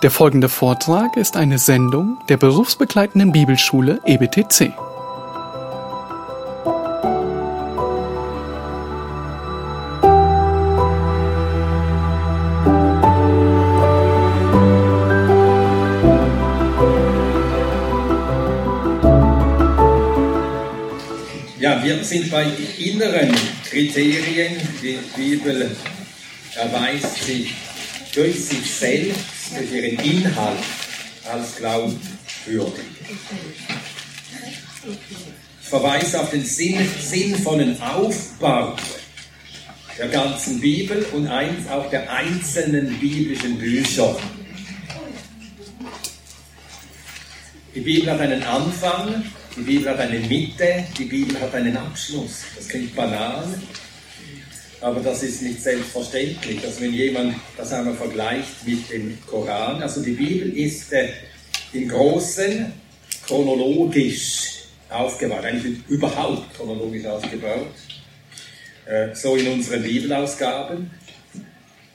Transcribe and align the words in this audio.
Der 0.00 0.12
folgende 0.12 0.48
Vortrag 0.48 1.16
ist 1.16 1.36
eine 1.36 1.58
Sendung 1.58 2.18
der 2.28 2.36
berufsbegleitenden 2.36 3.32
Bibelschule 3.32 4.00
EBTC. 4.06 4.72
Ja, 21.58 21.82
wir 21.82 22.04
sind 22.04 22.30
bei 22.30 22.46
inneren 22.78 23.34
Kriterien. 23.68 24.58
Die 24.80 25.00
Bibel 25.16 25.76
erweist 26.54 27.24
sich 27.24 27.52
durch 28.14 28.44
sich 28.44 28.72
selbst, 28.72 29.37
durch 29.56 29.72
ihren 29.72 29.98
Inhalt 29.98 30.58
als 31.30 31.56
glaubwürdig. 31.56 32.84
Ich 35.60 35.68
verweise 35.68 36.20
auf 36.20 36.30
den 36.30 36.44
Sinn, 36.44 36.78
sinnvollen 37.00 37.80
Aufbau 37.82 38.76
der 39.98 40.08
ganzen 40.08 40.60
Bibel 40.60 41.04
und 41.12 41.28
auch 41.28 41.90
der 41.90 42.10
einzelnen 42.10 42.98
biblischen 42.98 43.58
Bücher. 43.58 44.16
Die 47.74 47.80
Bibel 47.80 48.10
hat 48.10 48.20
einen 48.20 48.42
Anfang, 48.44 49.24
die 49.56 49.60
Bibel 49.62 49.90
hat 49.90 49.98
eine 49.98 50.20
Mitte, 50.20 50.84
die 50.96 51.04
Bibel 51.04 51.38
hat 51.40 51.54
einen 51.54 51.76
Abschluss. 51.76 52.44
Das 52.56 52.68
klingt 52.68 52.94
banal, 52.94 53.46
aber 54.80 55.00
das 55.00 55.22
ist 55.22 55.42
nicht 55.42 55.62
selbstverständlich. 55.62 56.64
Also 56.64 56.80
wenn 56.80 56.92
jemand 56.92 57.34
das 57.56 57.72
einmal 57.72 57.94
vergleicht 57.94 58.66
mit 58.66 58.90
dem 58.90 59.18
Koran, 59.26 59.82
also 59.82 60.02
die 60.02 60.12
Bibel 60.12 60.56
ist 60.56 60.92
äh, 60.92 61.08
im 61.72 61.88
Großen 61.88 62.72
chronologisch 63.26 64.64
aufgebaut, 64.88 65.44
eigentlich 65.44 65.78
überhaupt 65.88 66.54
chronologisch 66.54 67.04
aufgebaut. 67.04 67.74
Äh, 68.86 69.14
so 69.14 69.36
in 69.36 69.48
unseren 69.48 69.82
Bibelausgaben. 69.82 70.90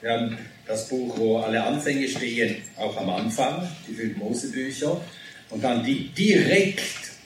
Wir 0.01 0.11
haben 0.11 0.37
das 0.67 0.87
Buch, 0.89 1.17
wo 1.17 1.37
alle 1.37 1.63
Anfänge 1.63 2.07
stehen, 2.07 2.57
auch 2.77 2.95
am 2.97 3.09
Anfang, 3.09 3.67
die 3.87 3.93
fünf 3.93 4.17
Mosebücher. 4.17 5.01
Und 5.49 5.63
dann 5.63 5.83
die 5.83 6.09
direkt 6.09 6.81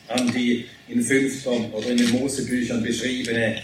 an 0.07 0.31
die 0.33 0.65
in 0.87 1.01
fünften 1.01 1.71
oder 1.71 1.89
in 1.89 1.97
den 1.97 2.11
Mosebüchern 2.11 2.81
beschriebene 2.81 3.61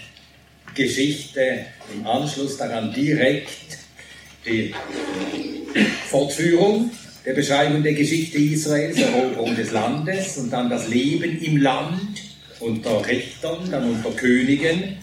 Geschichte, 0.75 1.66
im 1.93 2.05
Anschluss 2.05 2.57
daran 2.57 2.93
direkt 2.93 3.49
die 4.45 4.73
Fortführung 6.09 6.91
der 7.25 7.33
Beschreibung 7.33 7.83
der 7.83 7.93
Geschichte 7.93 8.38
Israels, 8.38 8.97
Eroberung 8.97 9.55
des 9.55 9.71
Landes 9.71 10.38
und 10.38 10.52
dann 10.52 10.69
das 10.69 10.89
Leben 10.89 11.41
im 11.41 11.57
Land 11.57 12.21
unter 12.59 13.05
Richtern, 13.05 13.69
dann 13.71 13.89
unter 13.89 14.11
Königen, 14.11 14.97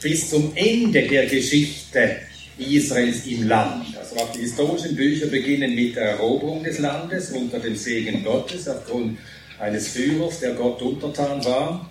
bis 0.00 0.30
zum 0.30 0.52
Ende 0.54 1.02
der 1.02 1.26
Geschichte 1.26 2.16
Israels 2.58 3.26
im 3.26 3.48
Land. 3.48 3.96
Also 3.98 4.16
auch 4.16 4.30
die 4.32 4.40
historischen 4.40 4.94
Bücher 4.94 5.26
beginnen 5.26 5.74
mit 5.74 5.96
der 5.96 6.10
Eroberung 6.10 6.62
des 6.62 6.78
Landes 6.78 7.30
unter 7.30 7.58
dem 7.58 7.74
Segen 7.74 8.22
Gottes 8.22 8.68
aufgrund 8.68 9.18
eines 9.58 9.88
Führers, 9.88 10.40
der 10.40 10.54
Gott 10.54 10.80
untertan 10.82 11.44
war. 11.44 11.90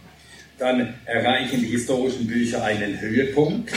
Dann 0.64 0.94
erreichen 1.04 1.60
die 1.60 1.72
historischen 1.72 2.26
Bücher 2.26 2.64
einen 2.64 2.98
Höhepunkt. 3.02 3.70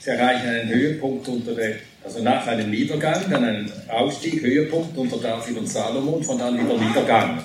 Sie 0.00 0.08
erreichen 0.08 0.48
einen 0.48 0.70
Höhepunkt 0.70 1.28
unter 1.28 1.54
der, 1.54 1.74
also 2.02 2.22
nach 2.22 2.46
einem 2.46 2.70
Niedergang, 2.70 3.24
dann 3.28 3.44
einen 3.44 3.70
Aufstieg, 3.90 4.40
Höhepunkt 4.40 4.96
unter 4.96 5.18
David 5.18 5.58
und 5.58 5.66
Salomon, 5.66 6.24
von 6.24 6.38
dann 6.38 6.54
wieder 6.54 6.78
Niedergang. 6.78 7.42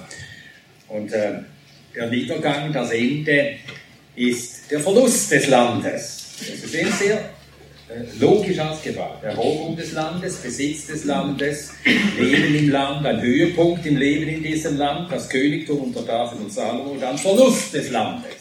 Und 0.88 1.11
äh, 1.11 1.39
der 1.94 2.07
Niedergang, 2.07 2.72
das 2.72 2.91
Ende, 2.91 3.55
ist 4.16 4.72
der 4.72 4.79
Verlust 4.79 5.29
des 5.29 5.50
Landes. 5.50 6.35
Das 6.39 6.47
ist 6.47 6.72
sehr, 6.72 6.88
sehr 6.88 7.18
äh, 7.18 8.18
logisch 8.18 8.59
ausgebaut. 8.59 9.22
Eroberung 9.23 9.75
des 9.75 9.91
Landes, 9.91 10.38
Besitz 10.38 10.88
des 10.88 11.03
Landes, 11.03 11.72
Leben 12.18 12.56
im 12.56 12.69
Land, 12.69 13.06
ein 13.06 13.19
Höhepunkt 13.19 13.85
im 13.85 13.97
Leben 13.97 14.29
in 14.29 14.41
diesem 14.41 14.78
Land, 14.78 15.12
das 15.12 15.28
Königtum 15.28 15.79
unter 15.81 16.03
David 16.03 16.39
und 16.39 16.53
Salomo, 16.53 16.95
dann 16.97 17.18
Verlust 17.18 17.73
des 17.73 17.91
Landes. 17.91 18.38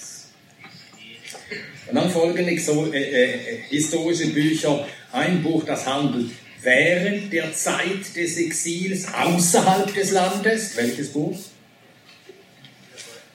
Und 1.88 1.94
dann 1.94 2.10
folgen 2.10 2.46
äh, 2.46 2.54
äh, 2.54 3.62
historische 3.68 4.28
Bücher, 4.28 4.86
ein 5.12 5.42
Buch, 5.42 5.64
das 5.64 5.86
handelt 5.86 6.30
während 6.62 7.32
der 7.32 7.54
Zeit 7.54 8.14
des 8.14 8.36
Exils 8.36 9.06
außerhalb 9.12 9.94
des 9.94 10.10
Landes. 10.10 10.76
Welches 10.76 11.12
Buch? 11.12 11.38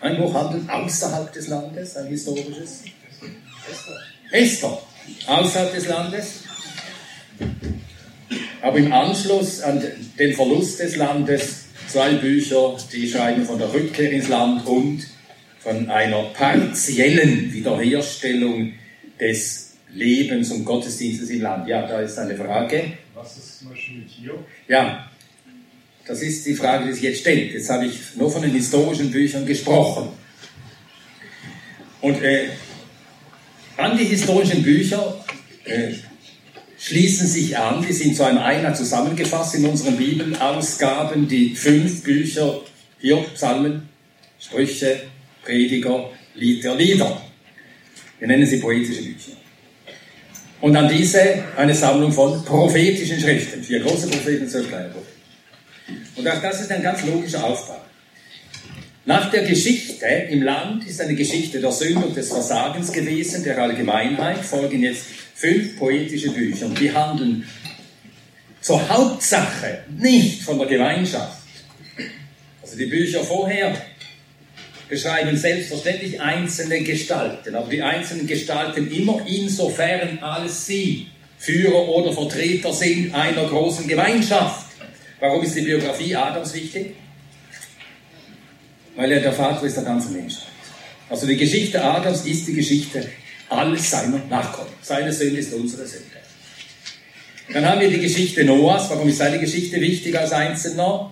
Ein 0.01 0.17
Buch 0.17 0.33
handelt 0.33 0.69
außerhalb 0.69 1.31
des 1.31 1.47
Landes, 1.47 1.95
ein 1.95 2.07
historisches. 2.07 2.83
Esther. 4.31 4.81
Außerhalb 5.27 5.73
des 5.73 5.87
Landes. 5.87 6.25
Aber 8.61 8.77
im 8.77 8.91
Anschluss 8.91 9.61
an 9.61 9.83
den 10.19 10.33
Verlust 10.33 10.79
des 10.79 10.95
Landes 10.95 11.65
zwei 11.87 12.13
Bücher, 12.13 12.77
die 12.91 13.09
schreiben 13.09 13.45
von 13.45 13.57
der 13.57 13.73
Rückkehr 13.73 14.11
ins 14.11 14.27
Land 14.27 14.65
und 14.65 15.05
von 15.63 15.89
einer 15.89 16.23
partiellen 16.23 17.53
Wiederherstellung 17.53 18.73
des 19.19 19.75
Lebens 19.93 20.51
und 20.51 20.65
Gottesdienstes 20.65 21.29
im 21.29 21.41
Land. 21.41 21.67
Ja, 21.67 21.87
da 21.87 22.01
ist 22.01 22.19
eine 22.19 22.35
Frage. 22.35 22.97
Was 23.15 23.37
ist 23.37 23.59
zum 23.59 23.69
Beispiel 23.69 23.99
mit 23.99 24.09
hier? 24.09 24.33
Ja, 24.67 25.09
das 26.05 26.21
ist 26.21 26.45
die 26.45 26.55
Frage, 26.55 26.87
die 26.87 26.93
sich 26.93 27.03
jetzt 27.03 27.21
stellt. 27.21 27.53
Jetzt 27.53 27.69
habe 27.69 27.85
ich 27.85 28.15
nur 28.15 28.29
von 28.29 28.41
den 28.41 28.51
historischen 28.51 29.09
Büchern 29.09 29.45
gesprochen. 29.45 30.09
Und 32.01 32.21
äh, 32.21 32.49
an 33.77 33.97
die 33.97 34.03
historischen 34.03 34.63
Bücher 34.63 35.23
äh, 35.63 35.93
schließen 36.77 37.25
sich 37.27 37.57
an, 37.57 37.85
die 37.87 37.93
sind 37.93 38.17
zu 38.17 38.25
einem 38.25 38.39
Einheit 38.39 38.75
zusammengefasst 38.75 39.55
in 39.55 39.65
unseren 39.65 39.95
Bibelausgaben, 39.95 41.29
die 41.29 41.55
fünf 41.55 42.03
Bücher, 42.03 42.59
hier 42.99 43.17
Psalmen, 43.35 43.87
Sprüche, 44.37 45.03
Prediger, 45.43 46.09
Lied 46.35 46.63
der 46.63 46.75
Lieder. 46.75 47.21
Wir 48.19 48.27
nennen 48.27 48.45
sie 48.45 48.57
poetische 48.57 49.03
Bücher. 49.03 49.37
Und 50.61 50.75
an 50.77 50.87
diese 50.87 51.43
eine 51.57 51.75
Sammlung 51.75 52.11
von 52.11 52.43
prophetischen 52.45 53.19
Schriften. 53.19 53.61
Vier 53.63 53.81
große 53.81 54.07
Propheten, 54.07 54.47
zwölf 54.47 54.69
kleine 54.69 54.89
Propheten. 54.89 55.13
Und 56.15 56.27
auch 56.27 56.41
das 56.41 56.61
ist 56.61 56.71
ein 56.71 56.81
ganz 56.81 57.05
logischer 57.05 57.43
Aufbau. 57.43 57.81
Nach 59.05 59.29
der 59.29 59.43
Geschichte 59.43 60.05
im 60.05 60.43
Land 60.43 60.87
ist 60.87 61.01
eine 61.01 61.15
Geschichte 61.15 61.59
der 61.59 61.73
Sünde 61.73 62.05
und 62.05 62.15
des 62.15 62.29
Versagens 62.29 62.93
gewesen, 62.93 63.43
der 63.43 63.57
Allgemeinheit, 63.57 64.37
folgen 64.45 64.81
jetzt 64.81 65.05
fünf 65.35 65.77
poetische 65.77 66.31
Bücher. 66.31 66.67
Und 66.67 66.79
die 66.79 66.93
handeln 66.93 67.45
zur 68.61 68.87
Hauptsache 68.87 69.79
nicht 69.99 70.43
von 70.43 70.57
der 70.57 70.67
Gemeinschaft. 70.67 71.43
Also 72.61 72.77
die 72.77 72.85
Bücher 72.85 73.21
vorher 73.25 73.75
beschreiben 74.89 75.35
selbstverständlich 75.37 76.19
einzelne 76.21 76.81
Gestalten, 76.81 77.55
aber 77.55 77.69
die 77.69 77.81
einzelnen 77.81 78.27
Gestalten 78.27 78.91
immer 78.91 79.21
insofern 79.25 80.19
als 80.19 80.65
sie 80.65 81.07
Führer 81.37 81.89
oder 81.89 82.13
Vertreter 82.13 82.73
sind 82.73 83.13
einer 83.13 83.45
großen 83.45 83.87
Gemeinschaft. 83.87 84.67
Warum 85.19 85.43
ist 85.43 85.55
die 85.55 85.61
Biografie 85.61 86.15
Adams 86.15 86.53
wichtig? 86.53 86.95
Weil 88.95 89.11
er 89.11 89.19
der 89.19 89.33
Vater 89.33 89.63
ist 89.65 89.75
der 89.75 89.83
ganzen 89.83 90.13
Menschheit. 90.13 90.47
Also 91.09 91.27
die 91.27 91.35
Geschichte 91.35 91.83
Adams 91.83 92.25
ist 92.25 92.47
die 92.47 92.53
Geschichte 92.53 93.09
all 93.49 93.77
seiner 93.77 94.19
Nachkommen. 94.29 94.71
Seine 94.81 95.11
Sünde 95.11 95.39
ist 95.39 95.53
unsere 95.53 95.85
Sünde. 95.85 96.05
Dann 97.51 97.65
haben 97.65 97.81
wir 97.81 97.89
die 97.89 97.99
Geschichte 97.99 98.43
Noahs. 98.45 98.89
Warum 98.89 99.09
ist 99.09 99.17
seine 99.17 99.39
Geschichte 99.39 99.79
wichtig 99.81 100.17
als 100.17 100.31
Einzelner? 100.31 101.11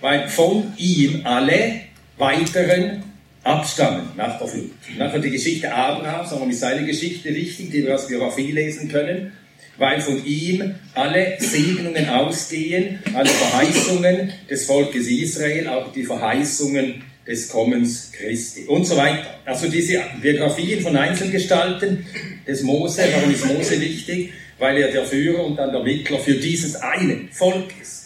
Weil 0.00 0.28
von 0.28 0.72
ihm 0.76 1.22
alle 1.24 1.80
weiteren 2.16 3.02
abstammen 3.42 4.08
nach 4.16 4.38
der 4.38 4.46
Flut. 4.46 4.70
Nachher 4.96 5.18
die 5.18 5.30
Geschichte 5.30 5.72
Abrahams, 5.72 6.30
warum 6.30 6.50
ist 6.50 6.60
seine 6.60 6.86
Geschichte 6.86 7.34
wichtig, 7.34 7.70
die 7.70 7.84
wir 7.84 7.94
aus 7.94 8.08
Biografie 8.08 8.52
lesen 8.52 8.88
können? 8.88 9.32
Weil 9.78 10.00
von 10.00 10.24
ihm 10.24 10.74
alle 10.94 11.36
Segnungen 11.38 12.08
ausgehen, 12.08 12.98
alle 13.14 13.28
Verheißungen 13.28 14.32
des 14.50 14.66
Volkes 14.66 15.06
Israel, 15.06 15.68
auch 15.68 15.92
die 15.92 16.02
Verheißungen 16.02 17.02
des 17.26 17.48
Kommens 17.48 18.10
Christi 18.12 18.64
und 18.64 18.84
so 18.84 18.96
weiter. 18.96 19.38
Also 19.44 19.68
diese 19.68 20.02
Biografien 20.20 20.80
von 20.80 20.96
Einzelgestalten 20.96 22.06
des 22.46 22.62
Mose, 22.62 23.02
warum 23.14 23.30
ist 23.30 23.46
Mose 23.46 23.80
wichtig? 23.80 24.32
Weil 24.58 24.78
er 24.78 24.90
der 24.90 25.04
Führer 25.04 25.44
und 25.44 25.56
dann 25.56 25.70
der 25.70 25.82
Mittler 25.82 26.18
für 26.18 26.34
dieses 26.34 26.74
eine 26.74 27.28
Volk 27.30 27.72
ist. 27.80 27.97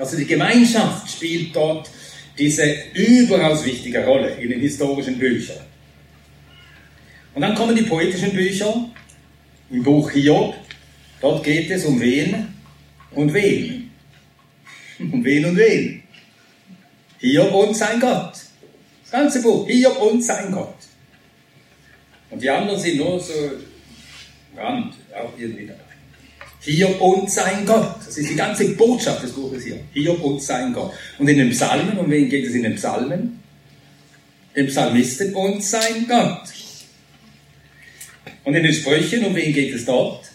Also 0.00 0.16
die 0.16 0.26
Gemeinschaft 0.26 1.10
spielt 1.10 1.54
dort 1.54 1.90
diese 2.38 2.74
überaus 2.94 3.62
wichtige 3.66 4.02
Rolle 4.02 4.30
in 4.36 4.48
den 4.48 4.60
historischen 4.60 5.18
Büchern. 5.18 5.60
Und 7.34 7.42
dann 7.42 7.54
kommen 7.54 7.76
die 7.76 7.82
poetischen 7.82 8.32
Bücher 8.32 8.88
im 9.70 9.82
Buch 9.82 10.10
Hiob. 10.10 10.54
Dort 11.20 11.44
geht 11.44 11.70
es 11.70 11.84
um 11.84 12.00
wen? 12.00 12.48
und 13.10 13.34
wen? 13.34 13.90
Und 14.98 15.22
wen 15.24 15.44
und 15.44 15.56
wen? 15.58 16.02
Hiob 17.18 17.52
und 17.52 17.76
sein 17.76 18.00
Gott. 18.00 18.32
Das 19.02 19.10
ganze 19.10 19.42
Buch, 19.42 19.68
Hiob 19.68 20.00
und 20.00 20.24
sein 20.24 20.50
Gott. 20.50 20.76
Und 22.30 22.42
die 22.42 22.48
anderen 22.48 22.80
sind 22.80 22.96
nur 22.96 23.20
so 23.20 23.34
Rand, 24.56 24.94
auch 25.14 25.38
irgendwie 25.38 25.66
dabei. 25.66 25.89
Hiob 26.62 27.00
und 27.00 27.30
sein 27.30 27.64
Gott. 27.64 27.96
Das 28.06 28.18
ist 28.18 28.30
die 28.30 28.36
ganze 28.36 28.68
Botschaft 28.70 29.22
des 29.22 29.32
Buches 29.32 29.64
hier. 29.64 29.80
Hiob 29.92 30.22
und 30.22 30.42
sein 30.42 30.72
Gott. 30.72 30.92
Und 31.18 31.28
in 31.28 31.38
den 31.38 31.50
Psalmen, 31.50 31.98
um 31.98 32.10
wen 32.10 32.28
geht 32.28 32.46
es 32.46 32.54
in 32.54 32.64
den 32.64 32.74
Psalmen? 32.74 33.40
Den 34.54 34.66
Psalmisten 34.66 35.34
und 35.34 35.64
sein 35.64 36.06
Gott. 36.06 36.42
Und 38.44 38.54
in 38.54 38.62
den 38.62 38.72
Sprüchen, 38.72 39.24
um 39.24 39.34
wen 39.34 39.52
geht 39.52 39.74
es 39.74 39.84
dort? 39.86 40.30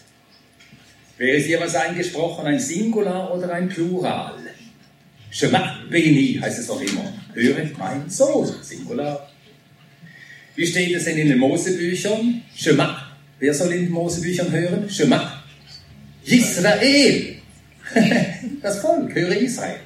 Wäre 1.18 1.38
es 1.38 1.46
jeweils 1.46 1.74
eingesprochen, 1.74 2.46
ein 2.46 2.58
Singular 2.58 3.34
oder 3.34 3.52
ein 3.52 3.68
Plural? 3.68 4.34
Shema 5.30 5.78
Beni 5.90 6.38
heißt 6.40 6.58
es 6.58 6.66
doch 6.66 6.80
immer. 6.80 7.12
Höre 7.34 7.64
mein 7.78 8.08
Sohn, 8.08 8.52
Singular. 8.62 9.30
Wie 10.54 10.66
steht 10.66 10.94
es 10.94 11.04
denn 11.04 11.18
in 11.18 11.28
den 11.28 11.38
Mosebüchern? 11.38 12.42
Shema. 12.54 13.12
Wer 13.38 13.52
soll 13.52 13.72
in 13.72 13.84
den 13.84 13.92
Mosebüchern 13.92 14.50
hören? 14.50 14.88
Shema. 14.88 15.42
Israel. 16.26 17.36
Das 18.62 18.80
Volk, 18.80 19.14
höre 19.14 19.36
Israel. 19.36 19.76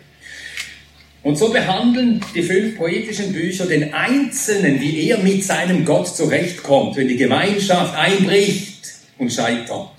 Und 1.23 1.37
so 1.37 1.51
behandeln 1.51 2.25
die 2.35 2.43
fünf 2.43 2.77
poetischen 2.77 3.33
Bücher 3.33 3.67
den 3.67 3.93
Einzelnen, 3.93 4.81
wie 4.81 5.09
er 5.09 5.19
mit 5.19 5.45
seinem 5.45 5.85
Gott 5.85 6.17
zurechtkommt, 6.17 6.97
wenn 6.97 7.09
die 7.09 7.17
Gemeinschaft 7.17 7.95
einbricht 7.95 8.91
und 9.19 9.31
scheitert. 9.31 9.91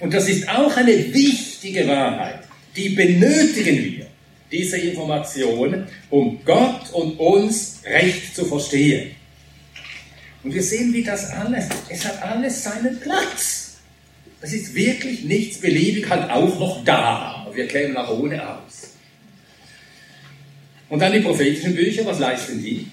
Und 0.00 0.12
das 0.12 0.28
ist 0.28 0.46
auch 0.48 0.76
eine 0.76 1.14
wichtige 1.14 1.88
Wahrheit. 1.88 2.40
Die 2.76 2.90
benötigen 2.90 3.82
wir, 3.82 4.06
diese 4.52 4.76
Information, 4.76 5.86
um 6.10 6.44
Gott 6.44 6.92
und 6.92 7.18
uns 7.18 7.80
recht 7.86 8.36
zu 8.36 8.44
verstehen. 8.44 9.12
Und 10.42 10.52
wir 10.52 10.62
sehen, 10.62 10.92
wie 10.92 11.02
das 11.02 11.30
alles, 11.30 11.64
es 11.88 12.04
hat 12.04 12.22
alles 12.22 12.62
seinen 12.62 13.00
Platz. 13.00 13.63
Es 14.44 14.52
ist 14.52 14.74
wirklich 14.74 15.24
nichts 15.24 15.58
beliebig 15.58 16.06
halt 16.10 16.30
auch 16.30 16.58
noch 16.58 16.84
da. 16.84 17.46
Wir 17.54 17.66
kämen 17.66 17.96
auch 17.96 18.10
ohne 18.10 18.46
aus. 18.46 18.90
Und 20.90 21.00
dann 21.00 21.14
die 21.14 21.20
prophetischen 21.20 21.74
Bücher, 21.74 22.04
was 22.04 22.18
leisten 22.18 22.62
die? 22.62 22.86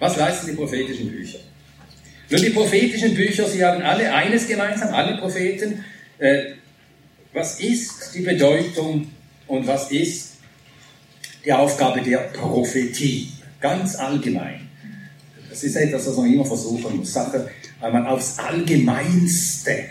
Was 0.00 0.16
leisten 0.16 0.48
die 0.48 0.56
prophetischen 0.56 1.08
Bücher? 1.08 1.38
Nun, 2.30 2.42
die 2.42 2.50
prophetischen 2.50 3.14
Bücher, 3.14 3.48
sie 3.48 3.64
haben 3.64 3.80
alle 3.80 4.12
eines 4.12 4.48
gemeinsam, 4.48 4.92
alle 4.92 5.16
Propheten. 5.16 5.84
Äh, 6.18 6.54
was 7.32 7.60
ist 7.60 8.12
die 8.12 8.22
Bedeutung 8.22 9.12
und 9.46 9.68
was 9.68 9.92
ist 9.92 10.38
die 11.44 11.52
Aufgabe 11.52 12.00
der 12.00 12.18
Prophetie? 12.32 13.30
Ganz 13.60 13.94
allgemein. 13.94 14.65
Das 15.56 15.64
ist 15.64 15.76
etwas, 15.76 16.06
was 16.06 16.16
man 16.18 16.30
immer 16.30 16.44
versuchen 16.44 16.98
muss, 16.98 17.14
Sache 17.14 17.48
einmal 17.80 18.06
aufs 18.08 18.38
Allgemeinste 18.38 19.84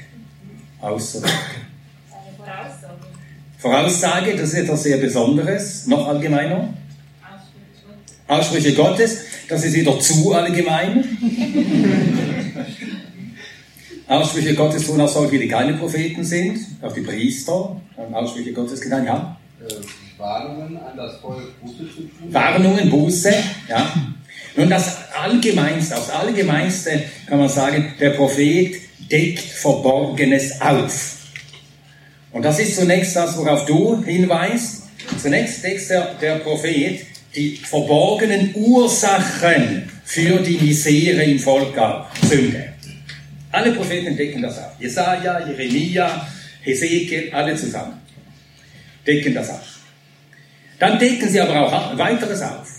auszudrücken. 0.79 1.35
Voraussage. 2.37 2.99
Voraussage, 3.57 4.35
das 4.35 4.49
ist 4.49 4.59
etwas 4.59 4.83
sehr 4.83 4.97
Besonderes, 4.97 5.87
noch 5.87 6.07
allgemeiner. 6.07 6.71
Aussprüche 8.27 8.75
Gottes, 8.75 9.21
das 9.49 9.65
ist 9.65 9.73
wieder 9.73 9.99
zu 9.99 10.31
allgemein. 10.33 11.03
Aussprüche 14.07 14.53
Gottes 14.53 14.85
tun 14.85 15.01
auch 15.01 15.09
solche, 15.09 15.39
die 15.39 15.47
keine 15.47 15.73
Propheten 15.73 16.23
sind, 16.23 16.59
auch 16.83 16.93
die 16.93 17.01
Priester, 17.01 17.81
Aussprüche 18.11 18.53
Gottes 18.53 18.79
getan, 18.81 19.03
ja. 19.03 19.35
Äh, 19.67 19.73
Warnungen 20.19 20.77
an 20.77 20.95
das 20.95 21.15
Volk, 21.15 21.59
Buße 21.59 21.89
zu 21.89 22.01
tun. 22.03 22.31
Warnungen, 22.31 22.87
Buße, 22.87 23.33
ja. 23.67 23.91
Nun, 24.55 24.69
das 24.69 24.97
Allgemeinste, 25.13 25.97
aufs 25.97 26.09
Allgemeinste 26.09 27.03
kann 27.27 27.39
man 27.39 27.49
sagen, 27.49 27.93
der 27.99 28.11
Prophet 28.11 28.75
deckt 29.11 29.39
Verborgenes 29.39 30.61
auf. 30.61 31.17
Und 32.31 32.43
das 32.43 32.59
ist 32.59 32.75
zunächst 32.75 33.15
das, 33.15 33.37
worauf 33.37 33.65
du 33.65 34.03
hinweist. 34.03 34.83
Zunächst 35.21 35.63
deckt 35.63 35.89
der, 35.89 36.13
der 36.15 36.35
Prophet 36.35 37.05
die 37.35 37.57
verborgenen 37.57 38.55
Ursachen 38.55 39.89
für 40.05 40.39
die 40.39 40.57
Misere 40.57 41.23
im 41.23 41.39
Volk 41.39 41.77
auf. 41.77 42.07
Sünde. 42.27 42.73
Alle 43.51 43.73
Propheten 43.73 44.15
decken 44.15 44.41
das 44.41 44.57
auf. 44.57 44.71
Jesaja, 44.79 45.47
Jeremia, 45.47 46.27
Hesekiel, 46.61 47.29
alle 47.33 47.55
zusammen 47.55 48.05
decken 49.05 49.33
das 49.33 49.49
auf. 49.49 49.79
Dann 50.79 50.99
decken 50.99 51.29
sie 51.29 51.39
aber 51.39 51.61
auch 51.61 51.97
weiteres 51.97 52.41
auf. 52.41 52.74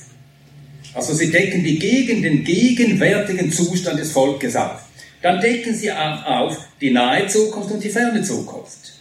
Also 0.97 1.13
sie 1.13 1.31
decken 1.31 1.63
die 1.63 1.79
gegen 1.79 2.23
den 2.23 2.43
gegenwärtigen 2.43 3.53
Zustand 3.53 4.01
des 4.01 4.13
Volkes 4.13 4.57
auf. 4.57 4.81
Dann 5.21 5.43
decken 5.43 5.75
sie 5.75 5.93
auch 5.93 6.25
auf 6.25 6.69
die 6.81 6.91
nahe 6.91 7.27
Zukunft 7.27 7.71
und 7.71 7.85
die 7.85 7.91
ferne 7.91 8.23
Zukunft. 8.23 8.95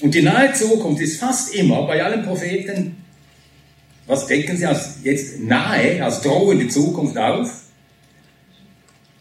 Und 0.00 0.12
die 0.12 0.22
nahe 0.22 0.52
Zukunft 0.52 1.00
ist 1.00 1.20
fast 1.20 1.54
immer 1.54 1.86
bei 1.86 2.02
allen 2.02 2.24
Propheten, 2.24 2.96
was 4.06 4.26
decken 4.26 4.56
sie 4.56 4.66
als 4.66 4.98
jetzt 5.04 5.38
nahe, 5.38 6.04
als 6.04 6.20
drohende 6.20 6.66
Zukunft 6.66 7.16
auf? 7.16 7.62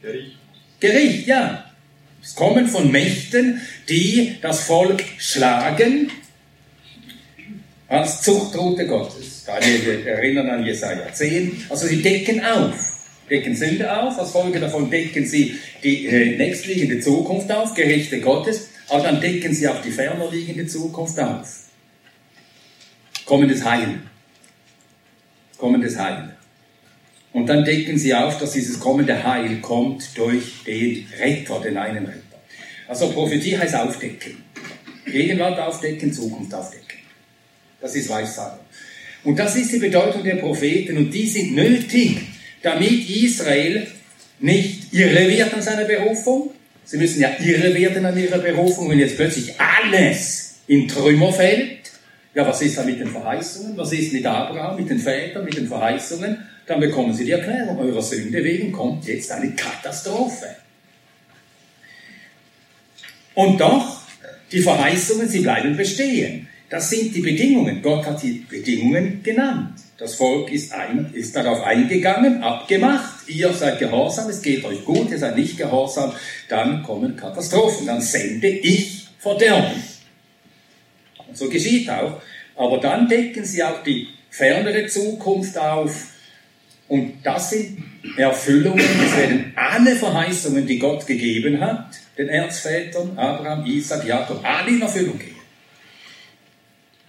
Gericht. 0.02 0.38
Gericht, 0.80 1.28
ja. 1.28 1.64
Es 2.24 2.34
kommen 2.34 2.68
von 2.68 2.92
Mächten, 2.92 3.62
die 3.88 4.36
das 4.42 4.62
Volk 4.62 5.04
schlagen, 5.20 6.12
als 7.88 8.24
Zuchtroute 8.24 8.88
Gottes. 8.88 9.23
Da 9.46 9.60
wir 9.62 10.08
erinnern 10.08 10.50
an 10.50 10.66
Jesaja 10.66 11.12
10. 11.12 11.66
Also 11.70 11.88
sie 11.88 12.02
decken 12.02 12.44
auf, 12.44 12.76
decken 13.30 13.56
Sünde 13.56 13.92
auf, 13.92 14.18
als 14.18 14.32
Folge 14.32 14.60
davon 14.60 14.90
decken 14.90 15.26
sie 15.26 15.60
die 15.84 16.08
äh, 16.08 16.38
nächstliegende 16.38 17.00
Zukunft 17.00 17.52
auf, 17.52 17.74
Gerichte 17.74 18.22
Gottes, 18.22 18.70
aber 18.90 19.04
dann 19.04 19.20
decken 19.20 19.54
sie 19.54 19.68
auch 19.68 19.82
die 19.82 19.92
ferner 19.92 20.32
liegende 20.32 20.66
Zukunft 20.66 21.20
auf. 21.20 21.64
Kommendes 23.26 23.64
Heil. 23.66 24.00
Kommendes 25.58 25.98
Heil. 25.98 26.36
Und 27.34 27.48
dann 27.48 27.66
decken 27.66 27.98
sie 27.98 28.14
auf, 28.14 28.38
dass 28.40 28.52
dieses 28.52 28.80
kommende 28.80 29.24
Heil 29.24 29.60
kommt 29.60 30.18
durch 30.18 30.64
den 30.66 31.08
Retter, 31.20 31.60
den 31.60 31.78
einen 31.78 32.06
Retter. 32.06 32.22
Also 32.88 33.12
Prophetie 33.12 33.58
heißt 33.58 33.76
aufdecken. 33.76 34.44
Gegenwart 35.06 35.60
aufdecken, 35.60 36.14
Zukunft 36.14 36.54
aufdecken. 36.54 37.00
Das 37.82 37.96
ist 37.96 38.08
Weissagung. 38.08 38.63
Und 39.24 39.40
das 39.40 39.56
ist 39.56 39.72
die 39.72 39.80
Bedeutung 39.80 40.24
der 40.24 40.36
Propheten 40.36 40.98
und 40.98 41.14
die 41.14 41.28
sind 41.28 41.56
nötig, 41.56 42.18
damit 42.62 43.10
Israel 43.10 43.88
nicht 44.40 44.94
irre 44.94 45.30
wird 45.30 45.54
an 45.54 45.62
seiner 45.62 45.86
Berufung. 45.86 46.52
Sie 46.84 46.98
müssen 46.98 47.22
ja 47.22 47.30
irre 47.40 47.74
werden 47.74 48.06
an 48.06 48.18
ihrer 48.18 48.40
Berufung, 48.40 48.90
wenn 48.90 49.00
jetzt 49.00 49.16
plötzlich 49.16 49.54
alles 49.58 50.60
in 50.68 50.88
Trümmer 50.88 51.32
fällt. 51.32 51.92
Ja, 52.36 52.48
was 52.48 52.62
ist 52.62 52.78
da 52.78 52.84
mit 52.84 53.00
den 53.00 53.10
Verheißungen? 53.10 53.78
Was 53.78 53.94
ist 53.94 54.12
mit 54.12 54.26
Abraham, 54.26 54.78
mit 54.78 54.90
den 54.90 55.00
Vätern, 55.00 55.46
mit 55.46 55.56
den 55.56 55.68
Verheißungen? 55.68 56.38
Dann 56.66 56.80
bekommen 56.80 57.14
sie 57.14 57.26
die 57.26 57.32
Erklärung, 57.32 57.78
eurer 57.80 58.02
Sünde 58.02 58.44
wegen 58.44 58.72
kommt 58.72 59.06
jetzt 59.06 59.32
eine 59.32 59.52
Katastrophe. 59.52 60.48
Und 63.36 63.60
doch, 63.60 64.02
die 64.52 64.62
Verheißungen, 64.62 65.28
sie 65.28 65.40
bleiben 65.40 65.76
bestehen. 65.78 66.48
Das 66.74 66.90
sind 66.90 67.14
die 67.14 67.22
Bedingungen. 67.22 67.84
Gott 67.84 68.04
hat 68.04 68.24
die 68.24 68.44
Bedingungen 68.50 69.22
genannt. 69.22 69.76
Das 70.00 70.16
Volk 70.16 70.52
ist, 70.52 70.74
ein, 70.74 71.12
ist 71.14 71.36
darauf 71.36 71.62
eingegangen, 71.62 72.42
abgemacht. 72.42 73.30
Ihr 73.30 73.54
seid 73.54 73.78
gehorsam, 73.78 74.28
es 74.32 74.42
geht 74.42 74.66
euch 74.66 74.84
gut, 74.84 75.12
ihr 75.12 75.20
seid 75.20 75.38
nicht 75.38 75.56
gehorsam. 75.56 76.14
Dann 76.50 76.82
kommen 76.82 77.16
Katastrophen. 77.16 77.86
Dann 77.86 78.02
sende 78.02 78.48
ich 78.48 79.08
Verderben. 79.20 79.84
Und 81.28 81.38
so 81.38 81.48
geschieht 81.48 81.88
auch. 81.92 82.20
Aber 82.56 82.80
dann 82.80 83.08
decken 83.08 83.46
sie 83.46 83.64
auch 83.64 83.84
die 83.84 84.08
fernere 84.32 84.88
Zukunft 84.88 85.56
auf. 85.56 86.08
Und 86.88 87.18
das 87.22 87.52
sind 87.52 87.84
Erfüllungen, 88.18 88.80
es 88.80 89.16
werden 89.16 89.54
alle 89.56 89.96
Verheißungen, 89.96 90.66
die 90.66 90.80
Gott 90.80 91.06
gegeben 91.06 91.62
hat, 91.62 91.90
den 92.18 92.30
Erzvätern, 92.30 93.16
Abraham, 93.16 93.64
Isaac, 93.68 94.08
Jakob, 94.08 94.44
alle 94.44 94.72
in 94.72 94.82
Erfüllung 94.82 95.20
gehen. 95.20 95.33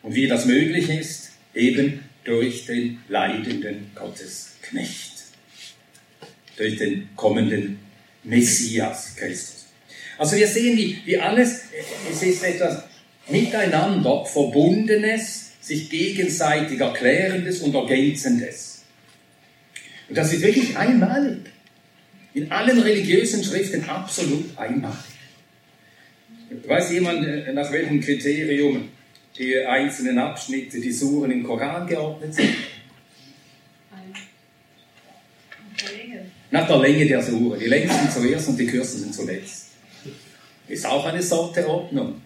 Und 0.04 0.14
wie 0.14 0.28
das 0.28 0.44
möglich 0.44 0.90
ist, 0.90 1.30
eben 1.54 2.04
durch 2.24 2.66
den 2.66 3.00
leidenden 3.08 3.90
Gottesknecht, 3.94 5.12
durch 6.58 6.76
den 6.76 7.08
kommenden 7.16 7.78
Messias 8.22 9.16
Christus. 9.16 9.64
Also 10.18 10.36
wir 10.36 10.46
sehen, 10.46 10.76
wie, 10.76 10.98
wie 11.06 11.18
alles, 11.18 11.62
es 12.10 12.22
ist 12.22 12.44
etwas 12.44 12.84
miteinander 13.28 14.26
Verbundenes, 14.26 15.52
sich 15.62 15.88
gegenseitig 15.88 16.78
Erklärendes 16.80 17.60
und 17.60 17.74
Ergänzendes. 17.74 18.82
Und 20.10 20.18
das 20.18 20.34
ist 20.34 20.42
wirklich 20.42 20.76
einmalig. 20.76 21.38
In 22.34 22.52
allen 22.52 22.78
religiösen 22.78 23.42
Schriften 23.42 23.88
absolut 23.88 24.56
einmalig. 24.58 24.98
Weiß 26.66 26.92
jemand, 26.92 27.26
äh, 27.26 27.52
nach 27.54 27.72
welchem 27.72 28.02
Kriterium 28.02 28.90
die 29.38 29.58
einzelnen 29.58 30.18
Abschnitte, 30.18 30.80
die 30.80 30.92
Suren 30.92 31.30
im 31.30 31.42
Koran 31.42 31.86
geordnet 31.86 32.34
sind? 32.34 32.54
Nach 36.50 36.66
der 36.68 36.78
Länge 36.78 37.06
der 37.06 37.22
Sure. 37.22 37.58
Die 37.58 37.66
längsten 37.66 38.10
zuerst 38.10 38.48
und 38.48 38.56
die 38.56 38.66
kürzesten 38.66 39.02
sind 39.02 39.14
zuletzt. 39.14 39.70
Ist 40.68 40.86
auch 40.86 41.04
eine 41.04 41.20
Sorte 41.20 41.68
Ordnung. 41.68 42.20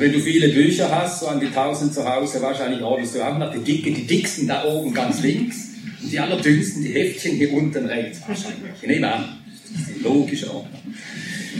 wenn 0.00 0.12
du 0.12 0.20
viele 0.20 0.48
Bücher 0.48 0.90
hast, 0.90 1.20
so 1.20 1.26
an 1.26 1.40
die 1.40 1.50
tausend 1.50 1.92
zu 1.92 2.08
Hause, 2.08 2.40
wahrscheinlich 2.40 2.80
ordnest 2.80 3.14
du 3.14 3.22
auch 3.22 3.36
nach 3.36 3.52
die 3.52 3.58
dicke, 3.58 3.92
die 3.92 4.06
dicksten 4.06 4.48
da 4.48 4.64
oben 4.64 4.94
ganz 4.94 5.20
links 5.20 5.56
und 6.02 6.10
die 6.10 6.18
allerdünnsten, 6.18 6.82
die 6.82 6.92
Heftchen 6.92 7.36
hier 7.36 7.52
unten 7.52 7.84
rechts 7.86 8.20
wahrscheinlich. 8.26 8.72
Ich 8.80 8.88
nehme 8.88 9.12
an, 9.12 9.38
das 9.72 9.88
ist 9.88 10.02
logische 10.02 10.46
Ordnung. 10.46 10.80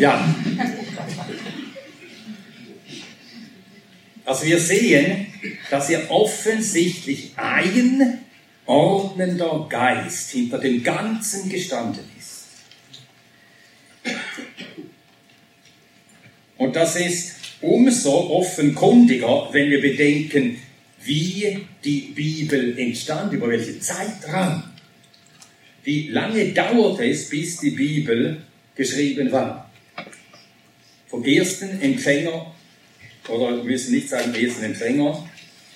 Ja. 0.00 0.34
Also 4.24 4.46
wir 4.46 4.58
sehen, 4.58 5.26
dass 5.68 5.88
hier 5.88 6.10
offensichtlich 6.10 7.32
ein 7.36 8.20
ordnender 8.64 9.66
Geist 9.68 10.30
hinter 10.30 10.58
dem 10.58 10.82
Ganzen 10.82 11.50
gestanden 11.50 12.04
ist. 12.18 12.46
Und 16.56 16.74
das 16.76 16.96
ist 16.96 17.34
umso 17.60 18.30
offenkundiger, 18.30 19.50
wenn 19.52 19.68
wir 19.68 19.82
bedenken, 19.82 20.56
wie 21.02 21.66
die 21.84 22.12
Bibel 22.14 22.78
entstand, 22.78 23.34
über 23.34 23.50
welche 23.50 23.78
Zeitraum. 23.80 24.62
Wie 25.84 26.08
lange 26.08 26.52
dauerte 26.52 27.04
es, 27.04 27.28
bis 27.28 27.58
die 27.58 27.72
Bibel 27.72 28.42
geschrieben 28.74 29.30
war? 29.30 29.69
Vom 31.10 31.24
ersten 31.24 31.80
Empfänger, 31.82 32.54
oder 33.26 33.56
wir 33.56 33.64
müssen 33.64 33.92
nicht 33.92 34.08
sagen 34.08 34.32
ersten 34.32 34.62
Empfänger, 34.62 35.28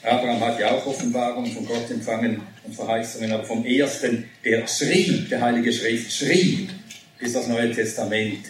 Abraham 0.05 0.41
hat 0.41 0.61
ja 0.61 0.71
auch 0.71 0.87
Offenbarungen 0.87 1.51
von 1.51 1.67
Gott 1.67 1.91
empfangen 1.91 2.41
und 2.63 2.73
Verheißungen, 2.73 3.33
aber 3.33 3.43
vom 3.43 3.65
ersten, 3.65 4.31
der 4.45 4.65
schrieb, 4.69 5.29
der 5.29 5.41
Heilige 5.41 5.73
Schrift 5.73 6.13
schrieb, 6.13 6.71
bis 7.19 7.33
das 7.33 7.49
Neue 7.49 7.73
Testament 7.73 8.47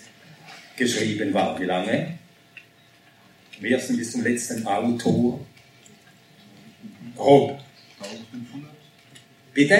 geschrieben 0.77 1.33
war. 1.33 1.59
Wie 1.59 1.65
lange? 1.65 2.19
Vom 3.57 3.65
ersten 3.65 3.97
bis 3.97 4.13
zum 4.13 4.23
letzten 4.23 4.67
Autor. 4.67 5.41
Grob. 7.17 7.61
1500? 8.03 8.71
Bitte? 9.55 9.75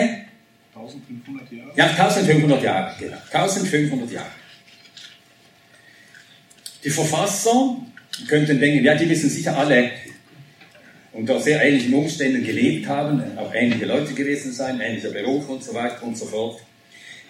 1500 0.75 1.53
Jahre? 1.53 1.73
Ja, 1.77 1.87
1500 1.87 2.63
Jahre, 2.63 2.95
genau. 2.99 3.19
1500 3.31 4.11
Jahre. 4.11 4.44
Die 6.85 6.91
Verfasser 6.91 7.77
könnten 8.29 8.61
denken, 8.61 8.85
ja, 8.85 8.95
die 8.95 9.09
wissen 9.09 9.31
sicher 9.31 9.57
alle 9.57 9.91
unter 11.13 11.41
sehr 11.41 11.63
ähnlichen 11.63 11.95
Umständen 11.95 12.45
gelebt 12.45 12.87
haben, 12.89 13.23
auch 13.39 13.55
ähnliche 13.55 13.87
Leute 13.87 14.13
gewesen 14.15 14.53
sein, 14.53 14.81
ähnlicher 14.81 15.11
Beruf 15.11 15.49
und 15.49 15.63
so 15.63 15.73
weiter 15.73 16.03
und 16.03 16.19
so 16.19 16.27
fort. 16.27 16.61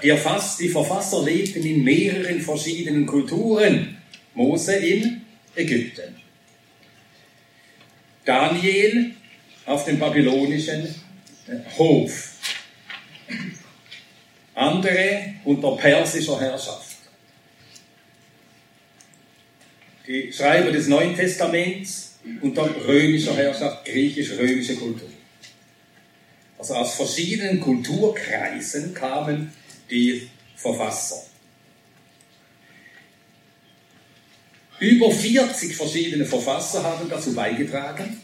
Die, 0.02 0.08
Erfass, 0.08 0.56
die 0.56 0.68
Verfasser 0.68 1.23
lebten 1.23 1.62
in 1.62 1.84
mehreren 1.84 2.40
verschiedenen 2.40 3.06
Kulturen. 3.06 3.96
Mose 4.34 4.75
in 4.75 5.23
Ägypten. 5.54 6.16
Daniel 8.25 9.12
auf 9.66 9.84
dem 9.84 9.99
babylonischen 9.99 10.87
äh, 11.46 11.78
Hof. 11.78 12.32
Andere 14.54 15.34
unter 15.44 15.76
persischer 15.76 16.40
Herrschaft. 16.40 16.93
Die 20.06 20.30
Schreiber 20.32 20.70
des 20.70 20.87
Neuen 20.87 21.16
Testaments 21.16 22.16
unter 22.42 22.68
römischer 22.87 23.34
Herrschaft, 23.34 23.87
griechisch-römische 23.87 24.76
Kultur. 24.76 25.08
Also 26.58 26.75
aus 26.75 26.94
verschiedenen 26.94 27.61
Kulturkreisen 27.61 28.92
kamen 28.92 29.52
die 29.90 30.28
Verfasser. 30.56 31.23
Über 34.78 35.11
40 35.11 35.75
verschiedene 35.75 36.26
Verfasser 36.26 36.82
haben 36.82 37.08
dazu 37.08 37.34
beigetragen. 37.34 38.20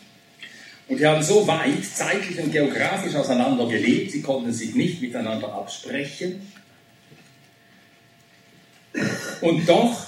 Und 0.89 0.99
die 0.99 1.07
haben 1.07 1.23
so 1.23 1.47
weit 1.47 1.85
zeitlich 1.85 2.39
und 2.41 2.53
geografisch 2.53 3.15
auseinander 3.15 3.69
gelebt, 3.69 4.11
sie 4.11 4.23
konnten 4.23 4.53
sich 4.53 4.75
nicht 4.75 5.01
miteinander 5.01 5.53
absprechen. 5.53 6.53
Und 9.41 9.69
doch 9.69 10.07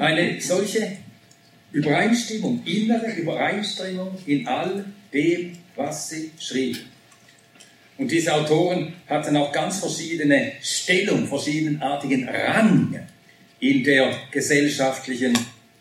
eine 0.00 0.40
solche 0.40 0.96
Übereinstimmung, 1.72 2.64
innere 2.64 3.12
Übereinstimmung 3.12 4.16
in 4.26 4.48
all 4.48 4.84
dem, 5.12 5.52
was 5.76 6.08
sie 6.08 6.30
schrieben. 6.38 6.80
Und 7.98 8.10
diese 8.10 8.34
Autoren 8.34 8.94
hatten 9.06 9.36
auch 9.36 9.52
ganz 9.52 9.80
verschiedene 9.80 10.52
Stellung, 10.62 11.26
verschiedenartigen 11.26 12.28
Rang 12.28 12.98
in 13.60 13.84
der 13.84 14.16
gesellschaftlichen 14.30 15.34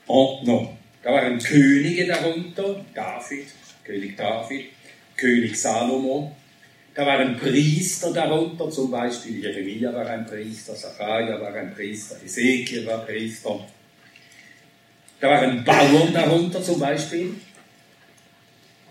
Ordnung. 0.05 0.77
Da 1.01 1.13
waren 1.13 1.39
Könige 1.39 2.05
darunter, 2.05 2.83
David, 2.93 3.45
König 3.85 4.17
David, 4.17 4.65
König 5.15 5.55
Salomo. 5.55 6.35
Da 6.93 7.05
waren 7.05 7.37
Priester 7.37 8.11
darunter, 8.11 8.69
zum 8.69 8.91
Beispiel 8.91 9.41
Jeremia 9.41 9.93
war 9.93 10.07
ein 10.07 10.25
Priester, 10.25 10.75
Sacharja 10.75 11.39
war 11.39 11.53
ein 11.53 11.73
Priester, 11.73 12.17
Ezekiel 12.21 12.85
war 12.85 13.05
Priester. 13.05 13.65
Da 15.19 15.29
waren 15.29 15.63
Bauern 15.63 16.13
darunter 16.13 16.63
zum 16.63 16.79
Beispiel. 16.79 17.35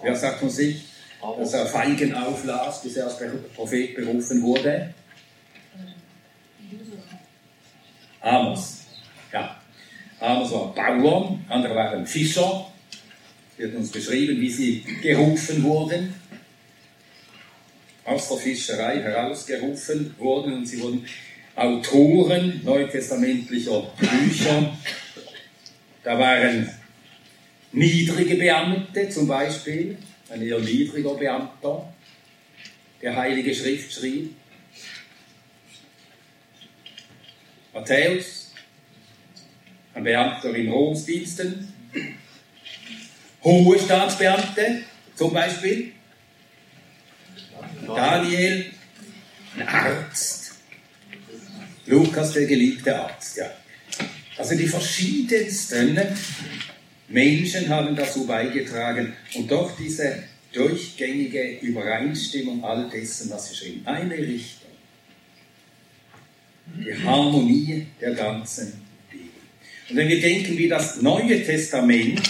Wer 0.02 0.14
sagt 0.14 0.40
von 0.40 0.50
sich, 0.50 0.84
dass 1.38 1.54
er 1.54 1.66
Feigen 1.66 2.14
auflas, 2.14 2.82
bis 2.82 2.96
er 2.96 3.06
als 3.06 3.16
Prophet 3.54 3.94
berufen 3.94 4.42
wurde? 4.42 4.94
Amos. 8.20 8.82
Ja. 9.32 9.56
Amos 10.20 10.52
war 10.52 10.74
Bauer, 10.74 11.38
andere 11.48 11.74
waren 11.74 12.06
Fischer. 12.06 12.66
Wird 13.56 13.74
uns 13.74 13.90
beschrieben, 13.90 14.40
wie 14.40 14.50
sie 14.50 14.84
gerufen 15.02 15.62
wurden. 15.62 16.14
Aus 18.04 18.28
der 18.28 18.38
Fischerei 18.38 19.00
herausgerufen 19.00 20.14
wurden 20.18 20.54
und 20.54 20.66
sie 20.66 20.80
wurden 20.80 21.06
Autoren 21.56 22.60
neutestamentlicher 22.64 23.82
Bücher 23.98 24.72
da 26.08 26.18
waren 26.18 26.66
niedrige 27.72 28.36
Beamte 28.36 29.10
zum 29.10 29.28
Beispiel, 29.28 29.98
ein 30.30 30.40
eher 30.40 30.58
niedriger 30.58 31.12
Beamter, 31.12 31.92
der 33.02 33.14
Heilige 33.14 33.54
Schrift 33.54 33.92
schrieb. 33.92 34.34
Matthäus, 37.74 38.54
ein 39.92 40.02
Beamter 40.02 40.54
in 40.54 40.72
Roms 40.72 41.04
Diensten. 41.04 41.74
Hohe 43.44 43.78
Staatsbeamte, 43.78 44.84
zum 45.14 45.34
Beispiel. 45.34 45.92
Daniel, 47.86 48.72
ein 49.58 49.68
Arzt. 49.68 50.54
Lukas, 51.84 52.32
der 52.32 52.46
geliebte 52.46 52.98
Arzt, 52.98 53.36
ja. 53.36 53.50
Also 54.38 54.54
die 54.54 54.68
verschiedensten 54.68 55.98
Menschen 57.08 57.68
haben 57.68 57.96
dazu 57.96 58.24
beigetragen 58.24 59.12
und 59.34 59.50
doch 59.50 59.76
diese 59.76 60.22
durchgängige 60.52 61.58
Übereinstimmung 61.60 62.62
all 62.64 62.88
dessen, 62.88 63.30
was 63.30 63.48
sie 63.48 63.56
schrieben. 63.56 63.86
Eine 63.86 64.16
Richtung. 64.16 64.70
Die 66.66 66.94
Harmonie 67.02 67.86
der 68.00 68.12
ganzen 68.12 68.80
Bibel. 69.10 69.28
Und 69.90 69.96
wenn 69.96 70.08
wir 70.08 70.20
denken, 70.20 70.56
wie 70.56 70.68
das 70.68 71.02
Neue 71.02 71.42
Testament 71.42 72.22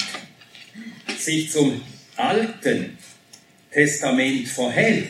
sich 1.18 1.50
zum 1.50 1.82
Alten 2.16 2.96
Testament 3.70 4.48
verhält, 4.48 5.08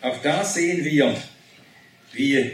auch 0.00 0.20
da 0.22 0.44
sehen 0.44 0.82
wir, 0.84 1.14
wie 2.12 2.52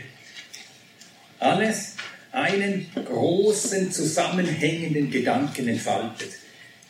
alles 1.39 1.95
einen 2.33 2.87
großen 2.95 3.91
zusammenhängenden 3.91 5.11
Gedanken 5.11 5.69
entfaltet, 5.69 6.31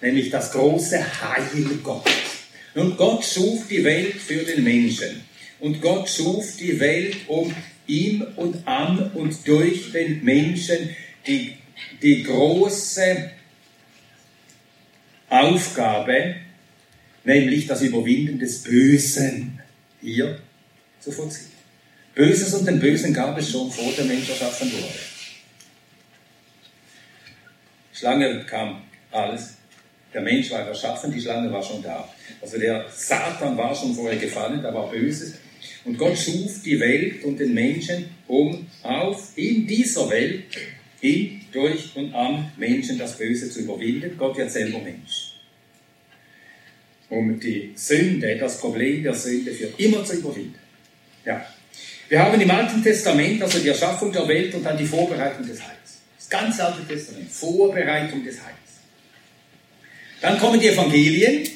nämlich 0.00 0.30
das 0.30 0.52
große 0.52 0.99
Heil 0.99 1.78
Gottes. 1.82 2.12
Und 2.75 2.97
Gott 2.97 3.25
schuf 3.25 3.66
die 3.68 3.82
Welt 3.82 4.14
für 4.14 4.44
den 4.44 4.62
Menschen. 4.62 5.23
Und 5.59 5.80
Gott 5.80 6.09
schuf 6.09 6.56
die 6.56 6.78
Welt, 6.78 7.16
um 7.26 7.54
ihm 7.87 8.25
und 8.37 8.66
an 8.66 9.11
und 9.12 9.47
durch 9.47 9.92
den 9.92 10.25
Menschen 10.25 10.90
die, 11.26 11.56
die 12.02 12.23
große 12.23 13.30
Aufgabe, 15.28 16.37
nämlich 17.25 17.66
das 17.66 17.82
Überwinden 17.82 18.38
des 18.38 18.62
Bösen, 18.62 19.61
hier 20.00 20.38
zu 21.00 21.12
vollziehen. 21.12 21.50
Böses 22.14 22.54
und 22.54 22.66
den 22.66 22.80
Bösen 22.80 23.12
gab 23.14 23.38
es 23.38 23.50
schon 23.50 23.70
vor 23.70 23.92
der 23.97 24.04
Mensch 24.04 24.28
erschaffen 24.28 24.73
wurde. 24.73 25.10
Schlange 28.00 28.47
kam 28.49 28.80
alles. 29.11 29.57
Der 30.14 30.23
Mensch 30.23 30.50
war 30.50 30.66
erschaffen, 30.66 31.12
die 31.12 31.21
Schlange 31.21 31.52
war 31.52 31.62
schon 31.62 31.83
da. 31.83 32.09
Also 32.40 32.59
der 32.59 32.87
Satan 32.90 33.57
war 33.59 33.75
schon 33.75 33.95
vorher 33.95 34.19
gefallen, 34.19 34.62
da 34.62 34.73
war 34.73 34.90
Böses. 34.90 35.35
Und 35.85 35.99
Gott 35.99 36.16
schuf 36.16 36.62
die 36.64 36.80
Welt 36.80 37.23
und 37.25 37.38
den 37.38 37.52
Menschen, 37.52 38.09
um 38.26 38.66
auf 38.83 39.33
in 39.37 39.66
dieser 39.66 40.09
Welt, 40.09 40.45
in, 41.02 41.42
durch 41.52 41.95
und 41.95 42.14
am 42.14 42.50
Menschen 42.57 42.99
das 42.99 43.19
Böse 43.19 43.50
zu 43.50 43.61
überwinden. 43.61 44.16
Gott 44.16 44.37
wird 44.38 44.50
selber 44.50 44.78
Mensch. 44.78 45.35
Um 47.11 47.38
die 47.38 47.73
Sünde, 47.75 48.37
das 48.38 48.59
Problem 48.61 49.02
der 49.02 49.14
Sünde 49.14 49.52
für 49.52 49.69
immer 49.76 50.04
zu 50.04 50.16
überwinden. 50.16 50.59
Ja. 51.26 51.45
Wir 52.09 52.23
haben 52.23 52.40
im 52.40 52.50
Alten 52.50 52.83
Testament 52.83 53.42
also 53.42 53.59
die 53.59 53.69
Erschaffung 53.69 54.11
der 54.11 54.26
Welt 54.26 54.54
und 54.54 54.64
dann 54.64 54.78
die 54.78 54.87
Vorbereitung 54.87 55.47
des 55.47 55.61
Heils. 55.61 55.80
Das 56.31 56.41
ganze 56.41 56.65
Alte 56.65 56.87
Testament, 56.87 57.29
Vorbereitung 57.29 58.25
des 58.25 58.37
Heils. 58.37 58.57
Dann 60.21 60.39
kommen 60.39 60.61
die 60.61 60.69
Evangelien. 60.69 61.49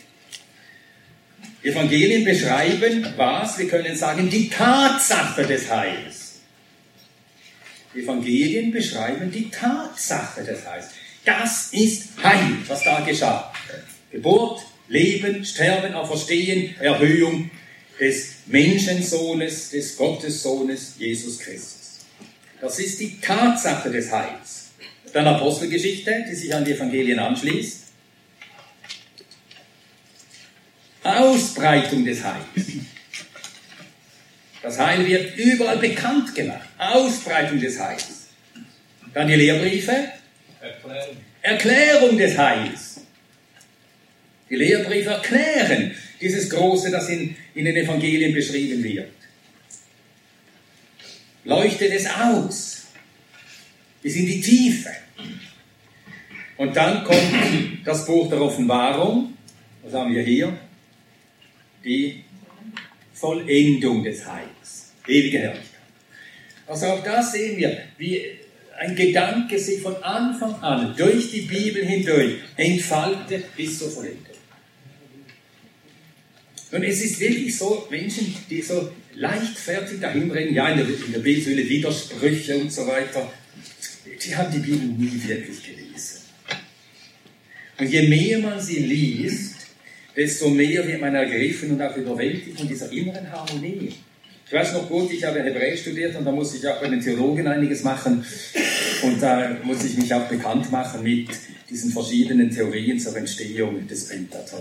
Die 1.62 1.68
Evangelien 1.68 2.24
beschreiben 2.24 3.06
was? 3.16 3.56
Wir 3.56 3.68
können 3.68 3.94
sagen, 3.96 4.28
die 4.28 4.50
Tatsache 4.50 5.46
des 5.46 5.70
Heils. 5.70 6.40
Die 7.94 8.00
Evangelien 8.00 8.72
beschreiben 8.72 9.30
die 9.30 9.48
Tatsache 9.48 10.42
des 10.42 10.66
Heils. 10.66 10.86
Das 11.24 11.68
ist 11.72 12.08
Heil, 12.22 12.56
was 12.66 12.82
da 12.82 13.00
geschah. 13.00 13.52
Geburt, 14.10 14.60
Leben, 14.88 15.44
Sterben, 15.44 15.94
Auferstehen, 15.94 16.74
Erhöhung 16.80 17.48
des 18.00 18.32
Menschensohnes, 18.46 19.70
des 19.70 19.96
Gottessohnes 19.96 20.94
Jesus 20.98 21.38
Christus. 21.38 22.00
Das 22.60 22.80
ist 22.80 22.98
die 22.98 23.20
Tatsache 23.20 23.90
des 23.90 24.10
Heils. 24.10 24.63
Dann 25.14 25.28
Apostelgeschichte, 25.28 26.24
die 26.28 26.34
sich 26.34 26.52
an 26.52 26.64
die 26.64 26.72
Evangelien 26.72 27.20
anschließt. 27.20 27.84
Ausbreitung 31.04 32.04
des 32.04 32.24
Heils. 32.24 32.66
Das 34.60 34.76
Heil 34.76 35.06
wird 35.06 35.36
überall 35.36 35.76
bekannt 35.76 36.34
gemacht. 36.34 36.68
Ausbreitung 36.78 37.60
des 37.60 37.78
Heils. 37.78 38.26
Dann 39.12 39.28
die 39.28 39.36
Lehrbriefe. 39.36 40.08
Erklärung. 40.60 41.16
Erklärung 41.42 42.18
des 42.18 42.36
Heils. 42.36 43.00
Die 44.50 44.56
Lehrbriefe 44.56 45.10
erklären 45.10 45.94
dieses 46.20 46.50
Große, 46.50 46.90
das 46.90 47.08
in, 47.08 47.36
in 47.54 47.66
den 47.66 47.76
Evangelien 47.76 48.34
beschrieben 48.34 48.82
wird. 48.82 49.12
Leuchtet 51.44 51.92
es 51.92 52.06
aus. 52.06 52.73
Bis 54.04 54.14
in 54.14 54.26
die 54.26 54.40
Tiefe. 54.40 54.90
Und 56.58 56.76
dann 56.76 57.02
kommt 57.02 57.32
das 57.84 58.06
Buch 58.06 58.30
der 58.30 58.40
Offenbarung. 58.40 59.36
Was 59.82 59.92
haben 59.94 60.14
wir 60.14 60.22
hier? 60.22 60.56
die 61.84 62.22
Vollendung 63.12 64.02
des 64.02 64.26
Heils, 64.26 64.92
ewige 65.06 65.38
Herrlichkeit. 65.38 65.70
Also 66.66 66.86
auch 66.86 67.04
da 67.04 67.22
sehen 67.22 67.58
wir, 67.58 67.78
wie 67.98 68.22
ein 68.78 68.96
Gedanke 68.96 69.58
sich 69.58 69.80
von 69.80 69.94
Anfang 70.02 70.54
an 70.62 70.96
durch 70.96 71.30
die 71.30 71.42
Bibel 71.42 71.84
hindurch 71.84 72.36
entfaltet 72.56 73.54
bis 73.56 73.78
zur 73.78 73.90
Vollendung. 73.90 74.34
Und 76.72 76.82
es 76.82 77.04
ist 77.04 77.20
wirklich 77.20 77.56
so, 77.56 77.86
Menschen, 77.88 78.34
die 78.50 78.60
so 78.60 78.90
leichtfertig 79.14 80.00
dahinrennen, 80.00 80.54
ja, 80.54 80.70
in 80.70 80.78
der, 80.78 80.88
in 80.88 81.12
der 81.12 81.20
Bibel 81.20 81.68
Widersprüche 81.68 82.56
und 82.56 82.72
so 82.72 82.84
weiter, 82.88 83.32
die 84.22 84.36
haben 84.36 84.52
die 84.52 84.58
Bibel 84.58 84.86
nie 84.86 85.20
wirklich 85.26 85.62
gelesen. 85.62 86.20
Und 87.78 87.90
je 87.90 88.02
mehr 88.08 88.38
man 88.38 88.60
sie 88.60 88.80
liest, 88.80 89.54
desto 90.16 90.48
mehr 90.48 90.86
wird 90.86 91.00
man 91.00 91.14
ergriffen 91.14 91.72
und 91.72 91.82
auch 91.82 91.96
überwältigt 91.96 92.58
von 92.58 92.68
dieser 92.68 92.90
inneren 92.92 93.30
Harmonie. 93.30 93.94
Ich 94.46 94.52
weiß 94.52 94.74
noch 94.74 94.88
gut, 94.88 95.10
ich 95.10 95.24
habe 95.24 95.42
Hebräisch 95.42 95.80
studiert 95.80 96.14
und 96.16 96.24
da 96.24 96.30
muss 96.30 96.54
ich 96.54 96.66
auch 96.68 96.80
bei 96.80 96.88
den 96.88 97.00
Theologen 97.00 97.46
einiges 97.46 97.82
machen 97.82 98.24
und 99.02 99.22
da 99.22 99.56
muss 99.62 99.84
ich 99.84 99.96
mich 99.96 100.12
auch 100.12 100.28
bekannt 100.28 100.70
machen 100.70 101.02
mit 101.02 101.28
diesen 101.68 101.90
verschiedenen 101.90 102.50
Theorien 102.50 102.98
zur 102.98 103.16
Entstehung 103.16 103.86
des 103.88 104.08
Pentateuch. 104.08 104.60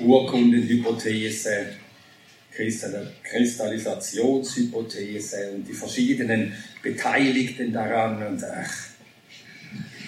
Urkundenhypothese, 0.00 1.66
Kristallisationshypothese 2.58 5.52
und 5.54 5.68
die 5.68 5.72
verschiedenen 5.72 6.52
Beteiligten 6.82 7.72
daran 7.72 8.26
und 8.26 8.44
ach. 8.44 8.74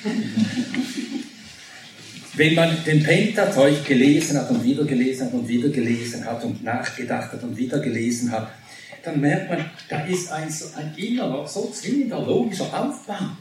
Wenn 2.34 2.54
man 2.54 2.84
den 2.84 3.02
Pentateuch 3.02 3.84
gelesen 3.84 4.38
hat 4.38 4.50
und 4.50 4.62
wieder 4.64 4.84
gelesen 4.84 5.26
hat 5.26 5.34
und 5.34 5.48
wieder 5.48 5.68
gelesen 5.68 6.24
hat 6.24 6.42
und 6.44 6.64
nachgedacht 6.64 7.32
hat 7.32 7.42
und 7.42 7.56
wieder 7.56 7.80
gelesen 7.80 8.30
hat, 8.30 8.52
dann 9.02 9.20
merkt 9.20 9.50
man, 9.50 9.68
da 9.88 10.04
ist 10.06 10.30
ein, 10.30 10.48
ein 10.76 10.94
innerer, 10.96 11.44
so 11.46 11.70
zwingender 11.70 12.24
logischer 12.24 12.72
Aufbau. 12.72 13.36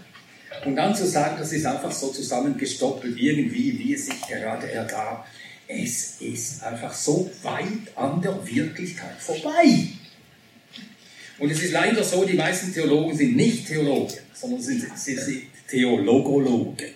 Und 0.65 0.75
dann 0.75 0.95
zu 0.95 1.07
sagen, 1.07 1.35
das 1.39 1.53
ist 1.53 1.65
einfach 1.65 1.91
so 1.91 2.07
zusammengestoppelt, 2.07 3.17
irgendwie, 3.17 3.79
wie 3.79 3.93
es 3.93 4.07
sich 4.07 4.21
gerade 4.27 4.69
ergab, 4.71 5.25
es 5.71 6.19
ist 6.19 6.63
einfach 6.63 6.91
so 6.91 7.29
weit 7.43 7.95
an 7.95 8.19
der 8.21 8.35
Wirklichkeit 8.45 9.19
vorbei. 9.19 9.87
Und 11.37 11.51
es 11.51 11.61
ist 11.61 11.71
leider 11.71 12.03
so, 12.03 12.25
die 12.25 12.33
meisten 12.33 12.73
Theologen 12.73 13.15
sind 13.15 13.35
nicht 13.35 13.67
Theologen, 13.67 14.15
sondern 14.33 14.61
sie 14.61 14.79
sind 14.79 15.43
Theologologen. 15.69 16.87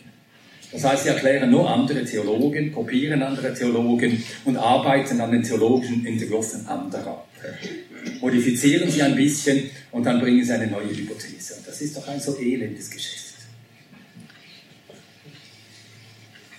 Das 0.71 0.83
heißt, 0.83 1.03
sie 1.03 1.09
erklären 1.09 1.51
nur 1.51 1.69
andere 1.69 2.03
Theologen, 2.03 2.71
kopieren 2.71 3.21
andere 3.21 3.53
Theologen 3.53 4.23
und 4.43 4.57
arbeiten 4.57 5.21
an 5.21 5.31
den 5.31 5.43
theologischen 5.43 6.03
Entwürfen 6.07 6.65
anderer. 6.65 7.27
Modifizieren 8.21 8.89
sie 8.89 9.03
ein 9.03 9.15
bisschen 9.15 9.69
und 9.91 10.03
dann 10.03 10.19
bringen 10.19 10.43
sie 10.43 10.51
eine 10.51 10.65
neue 10.65 10.89
Hypothese. 10.89 11.55
Und 11.57 11.67
das 11.67 11.79
ist 11.79 11.95
doch 11.95 12.07
ein 12.07 12.19
so 12.19 12.39
elendes 12.39 12.89
Geschäft. 12.89 13.22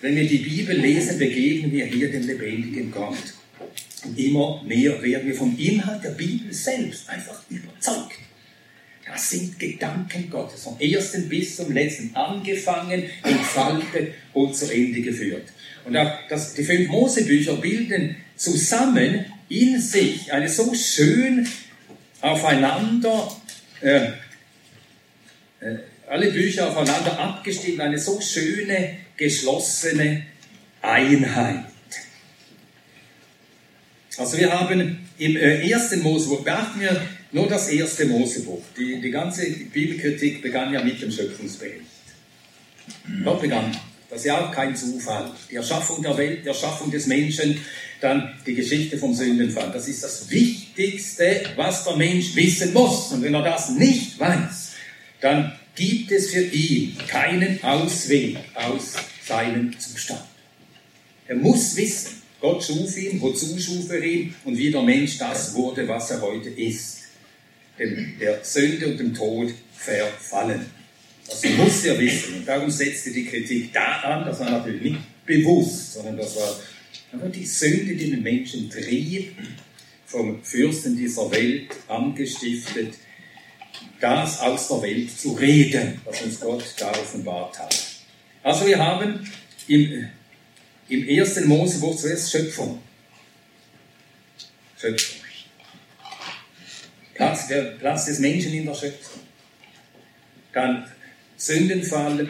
Wenn 0.04 0.16
wir 0.16 0.28
die 0.28 0.36
Bibel 0.36 0.76
lesen, 0.76 1.18
begegnen 1.18 1.72
wir 1.72 1.86
hier 1.86 2.12
dem 2.12 2.26
lebendigen 2.26 2.90
Gott. 2.90 3.16
Und 4.04 4.18
immer 4.18 4.62
mehr 4.62 5.02
werden 5.02 5.26
wir 5.26 5.34
vom 5.34 5.58
Inhalt 5.58 6.04
der 6.04 6.10
Bibel 6.10 6.52
selbst 6.52 7.08
einfach 7.08 7.40
überzeugt. 7.48 8.18
Das 9.06 9.30
sind 9.30 9.58
Gedanken 9.58 10.28
Gottes, 10.28 10.64
vom 10.64 10.78
ersten 10.78 11.26
bis 11.26 11.56
zum 11.56 11.72
letzten, 11.72 12.14
angefangen, 12.14 13.04
entfaltet 13.22 14.12
und 14.34 14.54
zu 14.54 14.70
Ende 14.70 15.00
geführt. 15.00 15.48
Und 15.86 15.96
auch 15.96 16.12
das, 16.28 16.52
die 16.52 16.64
fünf 16.64 16.90
Mosebücher 16.90 17.56
bilden 17.56 18.16
zusammen 18.36 19.24
in 19.48 19.80
sich 19.80 20.30
eine 20.30 20.50
so 20.50 20.74
schön 20.74 21.48
aufeinander, 22.20 23.34
äh, 23.80 24.08
äh, 25.60 25.78
alle 26.06 26.30
Bücher 26.30 26.68
aufeinander 26.68 27.18
abgestimmt, 27.18 27.80
eine 27.80 27.98
so 27.98 28.20
schöne, 28.20 28.98
geschlossene 29.16 30.24
Einheit. 30.82 31.64
Also 34.16 34.38
wir 34.38 34.52
haben 34.52 35.08
im 35.18 35.36
äh, 35.36 35.68
ersten 35.68 36.02
Mosebuch, 36.02 36.44
beachten 36.44 36.80
wir 36.80 37.00
nur 37.32 37.48
das 37.48 37.68
erste 37.68 38.06
Mosebuch. 38.06 38.62
Die, 38.76 39.00
die 39.00 39.10
ganze 39.10 39.50
Bibelkritik 39.50 40.40
begann 40.40 40.72
ja 40.72 40.82
mit 40.84 41.02
dem 41.02 41.10
Schöpfungsbericht. 41.10 41.82
Dort 43.24 43.40
begann 43.40 43.76
das 44.14 44.20
ist 44.20 44.26
ja 44.26 44.46
auch 44.46 44.52
kein 44.52 44.76
Zufall. 44.76 45.32
Die 45.50 45.56
Erschaffung 45.56 46.00
der 46.00 46.16
Welt, 46.16 46.44
die 46.44 46.48
Erschaffung 46.48 46.88
des 46.88 47.08
Menschen, 47.08 47.58
dann 48.00 48.32
die 48.46 48.54
Geschichte 48.54 48.96
vom 48.96 49.12
Sündenfall. 49.12 49.72
Das 49.72 49.88
ist 49.88 50.04
das 50.04 50.30
Wichtigste, 50.30 51.42
was 51.56 51.84
der 51.84 51.96
Mensch 51.96 52.36
wissen 52.36 52.72
muss. 52.72 53.10
Und 53.10 53.22
wenn 53.22 53.34
er 53.34 53.42
das 53.42 53.70
nicht 53.70 54.16
weiß, 54.20 54.72
dann 55.20 55.58
gibt 55.74 56.12
es 56.12 56.30
für 56.30 56.44
ihn 56.44 56.96
keinen 57.08 57.62
Ausweg 57.62 58.38
aus 58.54 58.94
seinem 59.26 59.78
Zustand. 59.78 60.22
Er 61.26 61.36
muss 61.36 61.76
wissen, 61.76 62.22
Gott 62.40 62.62
schuf 62.62 62.96
ihn, 62.98 63.20
wozu 63.20 63.58
schuf 63.58 63.90
er 63.90 64.02
ihn 64.02 64.34
und 64.44 64.58
wie 64.58 64.70
der 64.70 64.82
Mensch 64.82 65.18
das 65.18 65.54
wurde, 65.54 65.88
was 65.88 66.10
er 66.10 66.20
heute 66.20 66.50
ist 66.50 67.04
dem, 67.78 68.18
der 68.18 68.44
Sünde 68.44 68.88
und 68.88 69.00
dem 69.00 69.14
Tod 69.14 69.52
verfallen. 69.74 70.66
Das 71.26 71.42
muss 71.56 71.84
er 71.84 71.98
wissen. 71.98 72.34
Und 72.36 72.48
darum 72.48 72.70
setzte 72.70 73.10
die 73.10 73.24
Kritik 73.24 73.72
da 73.72 74.00
an, 74.00 74.26
das 74.26 74.40
war 74.40 74.50
natürlich 74.50 74.82
nicht 74.82 75.00
bewusst, 75.24 75.94
sondern 75.94 76.18
das 76.18 76.36
war 76.36 76.60
die 77.34 77.46
Sünde, 77.46 77.94
die 77.94 78.10
den 78.10 78.22
Menschen 78.22 78.68
trieb, 78.68 79.32
vom 80.06 80.42
Fürsten 80.44 80.96
dieser 80.96 81.30
Welt 81.30 81.68
angestiftet, 81.88 82.94
das 84.00 84.40
aus 84.40 84.68
der 84.68 84.82
Welt 84.82 85.18
zu 85.18 85.32
reden, 85.32 86.00
was 86.04 86.22
uns 86.22 86.40
Gott 86.40 86.64
da 86.78 86.90
offenbart 86.90 87.58
hat. 87.58 87.76
Also 88.42 88.66
wir 88.66 88.78
haben 88.78 89.30
im, 89.68 90.08
im 90.88 91.08
ersten 91.08 91.48
Mosebuch 91.48 91.96
zuerst 91.96 92.30
Schöpfung. 92.30 92.80
Schöpfung. 94.78 95.20
Platz, 97.14 97.48
der 97.48 97.62
Platz 97.62 98.06
des 98.06 98.18
Menschen 98.18 98.52
in 98.52 98.66
der 98.66 98.74
Schöpfung. 98.74 99.20
Dann 100.52 100.90
Sündenfall 101.36 102.28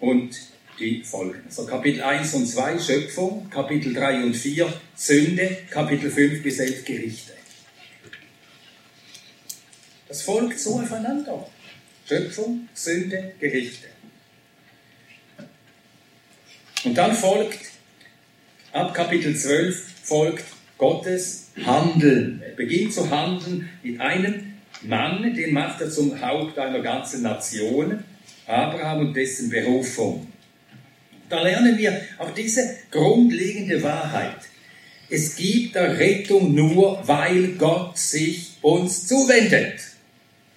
und 0.00 0.34
die 0.78 1.02
Folgen. 1.02 1.42
Also 1.46 1.66
Kapitel 1.66 2.02
1 2.02 2.34
und 2.34 2.46
2 2.46 2.78
Schöpfung, 2.78 3.48
Kapitel 3.50 3.94
3 3.94 4.24
und 4.24 4.34
4 4.34 4.72
Sünde, 4.94 5.58
Kapitel 5.70 6.10
5 6.10 6.42
bis 6.42 6.58
11 6.58 6.84
Gerichte. 6.84 7.35
Das 10.08 10.22
folgt 10.22 10.58
so 10.58 10.80
aufeinander. 10.80 11.46
Schöpfung, 12.08 12.68
Sünde, 12.74 13.32
Gerichte. 13.40 13.88
Und 16.84 16.94
dann 16.94 17.14
folgt, 17.14 17.58
ab 18.72 18.94
Kapitel 18.94 19.36
12 19.36 19.92
folgt 20.04 20.44
Gottes 20.78 21.48
Handeln. 21.64 22.40
Er 22.44 22.54
beginnt 22.54 22.94
zu 22.94 23.10
handeln 23.10 23.68
mit 23.82 24.00
einem 24.00 24.54
Mann, 24.82 25.34
den 25.34 25.52
macht 25.52 25.80
er 25.80 25.90
zum 25.90 26.20
Haupt 26.20 26.58
einer 26.58 26.80
ganzen 26.80 27.22
Nation, 27.22 28.04
Abraham 28.46 29.08
und 29.08 29.14
dessen 29.14 29.50
Berufung. 29.50 30.30
Da 31.28 31.42
lernen 31.42 31.76
wir 31.76 32.00
auch 32.18 32.30
diese 32.30 32.76
grundlegende 32.90 33.82
Wahrheit. 33.82 34.36
Es 35.08 35.34
gibt 35.34 35.74
der 35.74 35.98
Rettung 35.98 36.54
nur, 36.54 37.00
weil 37.06 37.54
Gott 37.54 37.98
sich 37.98 38.52
uns 38.62 39.08
zuwendet. 39.08 39.80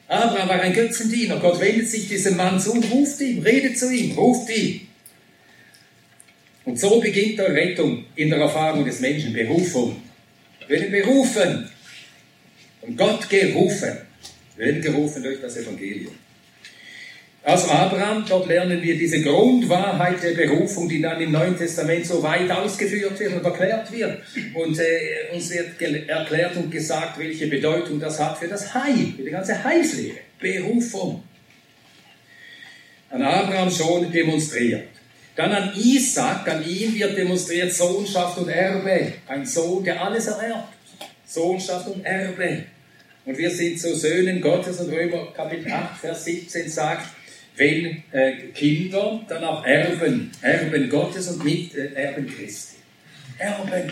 Abraham 0.10 0.50
war 0.50 0.60
ein 0.60 0.74
Götzendiener. 0.74 1.40
Gott 1.40 1.62
wendet 1.62 1.88
sich 1.88 2.10
diesem 2.10 2.36
Mann 2.36 2.60
zu 2.60 2.74
und 2.74 2.92
ruft 2.92 3.22
ihn, 3.22 3.44
redet 3.44 3.78
zu 3.78 3.92
ihm, 3.92 4.18
ruft 4.18 4.50
ihn. 4.50 4.88
Und 6.66 6.80
so 6.80 7.00
beginnt 7.00 7.38
der 7.38 7.54
Rettung 7.54 8.06
in 8.16 8.30
der 8.30 8.40
Erfahrung 8.40 8.84
des 8.86 9.00
Menschen, 9.00 9.34
Berufung. 9.34 10.02
Wir 10.68 10.80
werden 10.80 10.92
berufen, 10.92 11.70
von 12.82 12.98
Gott 12.98 13.30
gerufen. 13.30 13.98
Wir 14.58 14.66
werden 14.66 14.82
gerufen 14.82 15.24
durch 15.24 15.42
das 15.42 15.58
Evangelium. 15.58 16.14
Aus 17.44 17.70
Abraham, 17.70 18.26
dort 18.28 18.48
lernen 18.48 18.82
wir 18.82 18.98
diese 18.98 19.22
Grundwahrheit 19.22 20.22
der 20.22 20.32
Berufung, 20.32 20.90
die 20.90 21.02
dann 21.02 21.22
im 21.22 21.32
Neuen 21.32 21.58
Testament 21.58 22.06
so 22.06 22.22
weit 22.22 22.52
ausgeführt 22.52 23.18
wird 23.18 23.34
und 23.34 23.46
erklärt 23.46 23.92
wird. 23.92 24.22
Und 24.54 24.78
äh, 24.78 25.34
uns 25.34 25.50
wird 25.50 25.82
erklärt 26.10 26.58
und 26.58 26.70
gesagt, 26.70 27.18
welche 27.18 27.48
Bedeutung 27.48 28.00
das 28.00 28.20
hat 28.20 28.38
für 28.38 28.48
das 28.48 28.74
Heil, 28.74 29.14
für 29.16 29.24
die 29.24 29.32
ganze 29.32 29.64
Heilslehre. 29.64 30.18
Berufung. 30.38 31.24
An 33.10 33.22
Abraham 33.22 33.72
schon 33.72 34.12
demonstriert. 34.12 34.90
Dann 35.36 35.54
an 35.54 35.72
Isaac, 35.76 36.48
an 36.50 36.68
ihm 36.68 36.94
wird 36.96 37.18
demonstriert 37.18 37.74
Sohnschaft 37.74 38.38
und 38.38 38.50
Erbe. 38.50 39.14
Ein 39.28 39.46
Sohn, 39.46 39.84
der 39.86 40.04
alles 40.04 40.28
ererbt. 40.28 40.74
Sohnschaft 41.26 41.88
und 41.88 42.06
Erbe. 42.06 42.66
Und 43.26 43.38
wir 43.38 43.50
sind 43.50 43.80
so 43.80 43.94
Söhnen 43.96 44.42
Gottes 44.42 44.80
und 44.80 44.92
Römer 44.92 45.32
Kapitel 45.34 45.72
8, 45.72 46.00
Vers 46.02 46.26
17 46.26 46.70
sagt, 46.70 47.08
wenn 47.60 48.04
äh, 48.12 48.32
Kinder 48.54 49.22
dann 49.28 49.44
auch 49.44 49.66
Erben, 49.66 50.32
Erben 50.42 50.90
Gottes 50.90 51.28
und 51.28 51.44
mit 51.44 51.76
äh, 51.76 51.94
Erben 51.94 52.26
Christi. 52.26 52.78
Erben. 53.38 53.92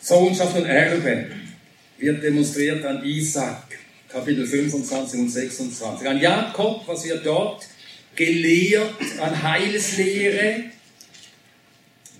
Sohnschaft 0.00 0.56
und 0.56 0.64
Erben 0.64 1.26
wird 1.98 2.22
demonstriert 2.22 2.84
an 2.84 3.04
Isaac, 3.04 3.78
Kapitel 4.08 4.46
25 4.46 5.20
und 5.20 5.28
26. 5.28 6.08
An 6.08 6.18
Jakob, 6.20 6.88
was 6.88 7.04
wird 7.04 7.26
dort 7.26 7.66
gelehrt 8.14 8.94
an 9.20 9.42
Heilslehre, 9.42 10.64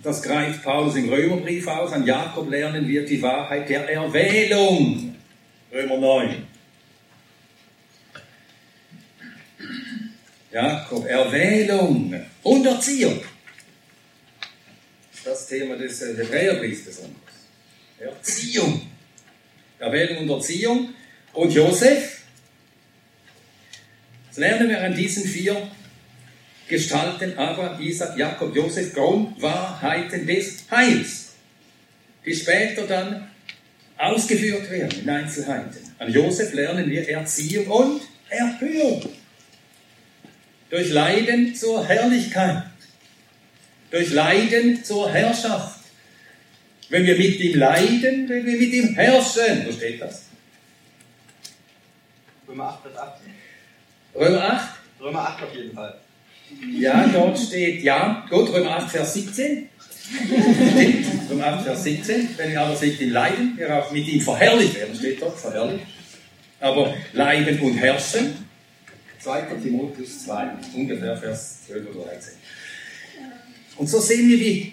das 0.02 0.22
greift 0.22 0.62
Paulus 0.62 0.96
im 0.96 1.08
Römerbrief 1.08 1.66
aus. 1.66 1.92
An 1.92 2.06
Jakob 2.06 2.50
lernen 2.50 2.86
wir 2.86 3.04
die 3.04 3.20
Wahrheit 3.22 3.68
der 3.68 3.88
Erwählung. 3.88 5.16
Römer 5.72 5.96
9. 5.96 6.55
Jakob, 10.56 11.04
Erwählung 11.06 12.18
und 12.42 12.66
Erziehung. 12.66 13.20
Das 15.22 15.46
Thema 15.48 15.76
des 15.76 16.00
äh, 16.00 16.16
Hebräerbriefs 16.16 16.86
besonders. 16.86 17.34
Erziehung. 17.98 18.80
Erwählung 19.78 20.22
und 20.22 20.30
Erziehung. 20.30 20.94
Und 21.34 21.52
Josef. 21.52 22.22
Das 24.28 24.38
lernen 24.38 24.70
wir 24.70 24.82
an 24.82 24.94
diesen 24.94 25.24
vier 25.24 25.70
Gestalten 26.68 27.36
Abraham, 27.36 27.78
Isaac, 27.82 28.16
Jakob, 28.16 28.56
Josef 28.56 28.94
Grundwahrheiten 28.94 30.26
des 30.26 30.64
Heils, 30.70 31.32
die 32.24 32.34
später 32.34 32.86
dann 32.86 33.30
ausgeführt 33.98 34.70
werden 34.70 35.02
in 35.02 35.10
Einzelheiten. 35.10 35.94
An 35.98 36.10
Josef 36.10 36.54
lernen 36.54 36.88
wir 36.88 37.06
Erziehung 37.06 37.66
und 37.66 38.00
Erhöhung. 38.30 39.06
Durch 40.70 40.90
Leiden 40.90 41.54
zur 41.54 41.86
Herrlichkeit. 41.86 42.64
Durch 43.90 44.10
Leiden 44.10 44.82
zur 44.84 45.10
Herrschaft. 45.10 45.80
Wenn 46.88 47.04
wir 47.04 47.16
mit 47.16 47.40
ihm 47.40 47.58
leiden, 47.58 48.28
wenn 48.28 48.46
wir 48.46 48.58
mit 48.58 48.72
ihm 48.72 48.94
herrschen. 48.94 49.66
Wo 49.66 49.72
steht 49.72 50.00
das? 50.00 50.26
Römer 52.48 52.68
8, 52.68 52.82
Vers 52.82 52.96
18. 52.96 53.34
Römer 54.14 54.42
8? 54.42 54.68
Römer 55.00 55.20
8 55.20 55.42
auf 55.42 55.54
jeden 55.54 55.74
Fall. 55.74 55.98
Ja, 56.78 57.06
dort 57.12 57.38
steht, 57.38 57.82
ja, 57.82 58.24
gut, 58.30 58.52
Römer 58.52 58.76
8, 58.76 58.90
Vers 58.90 59.14
17. 59.14 59.68
Stimmt, 59.98 61.06
Römer 61.30 61.46
8, 61.46 61.64
Vers 61.64 61.84
17. 61.84 62.28
Wenn 62.36 62.52
wir 62.52 62.60
aber 62.60 62.76
sind 62.76 63.00
im 63.00 63.10
Leiden, 63.10 63.54
wir 63.56 63.84
auch 63.84 63.90
mit 63.90 64.06
ihm 64.06 64.20
verherrlicht 64.20 64.76
werden, 64.76 64.94
steht 64.94 65.20
dort, 65.20 65.38
verherrlicht. 65.38 65.84
Aber 66.60 66.94
Leiden 67.12 67.60
und 67.60 67.76
Herrschen, 67.76 68.45
2. 69.26 69.40
Timotheus 69.60 70.24
2, 70.24 70.48
ungefähr 70.74 71.16
Vers 71.16 71.66
12 71.66 71.96
oder 71.96 72.10
13. 72.10 72.34
Und 73.76 73.88
so 73.88 73.98
sehen 73.98 74.28
wir, 74.28 74.38
wie, 74.38 74.72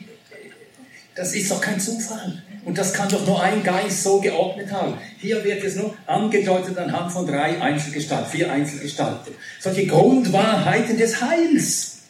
das 1.15 1.33
ist 1.33 1.49
doch 1.49 1.59
kein 1.59 1.79
Zufall. 1.79 2.43
Und 2.63 2.77
das 2.77 2.93
kann 2.93 3.09
doch 3.09 3.25
nur 3.25 3.41
ein 3.41 3.63
Geist 3.63 4.03
so 4.03 4.21
geordnet 4.21 4.71
haben. 4.71 4.97
Hier 5.19 5.43
wird 5.43 5.63
es 5.63 5.75
nur 5.75 5.95
angedeutet 6.05 6.77
anhand 6.77 7.11
von 7.11 7.25
drei 7.25 7.59
Einzelgestalten, 7.59 8.31
vier 8.31 8.51
Einzelgestalten. 8.51 9.33
Solche 9.59 9.87
Grundwahrheiten 9.87 10.97
des 10.97 11.19
Heils. 11.19 12.03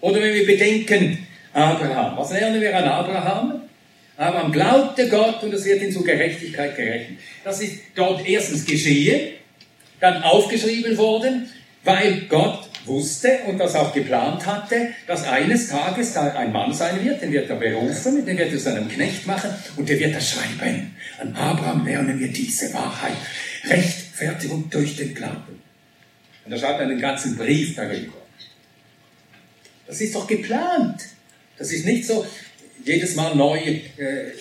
Oder 0.00 0.22
wenn 0.22 0.34
wir 0.34 0.46
bedenken, 0.46 1.26
Abraham. 1.52 2.16
Was 2.16 2.30
lernen 2.30 2.60
wir 2.60 2.76
an 2.76 2.84
Abraham? 2.84 3.62
Abraham 4.16 4.52
glaubte 4.52 5.08
Gott 5.08 5.42
und 5.42 5.52
es 5.52 5.64
wird 5.64 5.82
ihm 5.82 5.90
zur 5.90 6.04
Gerechtigkeit 6.04 6.76
gerechnet. 6.76 7.18
Das 7.42 7.60
ist 7.60 7.80
dort 7.96 8.26
erstens 8.26 8.64
geschehen, 8.64 9.34
dann 10.04 10.22
aufgeschrieben 10.22 10.96
worden, 10.98 11.48
weil 11.82 12.22
Gott 12.28 12.68
wusste 12.84 13.38
und 13.46 13.58
das 13.58 13.74
auch 13.74 13.94
geplant 13.94 14.46
hatte, 14.46 14.88
dass 15.06 15.26
eines 15.26 15.68
Tages 15.68 16.12
da 16.12 16.32
ein 16.32 16.52
Mann 16.52 16.74
sein 16.74 17.02
wird, 17.02 17.22
den 17.22 17.32
wird 17.32 17.48
er 17.48 17.56
berufen, 17.56 18.26
den 18.26 18.36
wird 18.36 18.52
er 18.52 18.58
zu 18.58 18.70
einem 18.70 18.88
Knecht 18.88 19.26
machen 19.26 19.50
und 19.76 19.88
der 19.88 19.98
wird 19.98 20.12
er 20.12 20.20
schreiben. 20.20 20.94
An 21.18 21.34
Abraham 21.34 21.86
lernen 21.86 22.20
wir 22.20 22.28
diese 22.28 22.72
Wahrheit. 22.74 23.16
Rechtfertigung 23.66 24.68
durch 24.68 24.96
den 24.96 25.14
Glauben. 25.14 25.62
Und 26.44 26.52
er 26.52 26.58
schreibt 26.58 26.80
einen 26.80 27.00
ganzen 27.00 27.36
Brief 27.36 27.74
darüber. 27.74 28.18
Das 29.86 30.00
ist 30.02 30.14
doch 30.14 30.26
geplant. 30.26 31.00
Das 31.56 31.72
ist 31.72 31.86
nicht 31.86 32.06
so 32.06 32.26
jedes 32.84 33.14
Mal 33.14 33.34
neu 33.34 33.58
äh, 33.58 33.80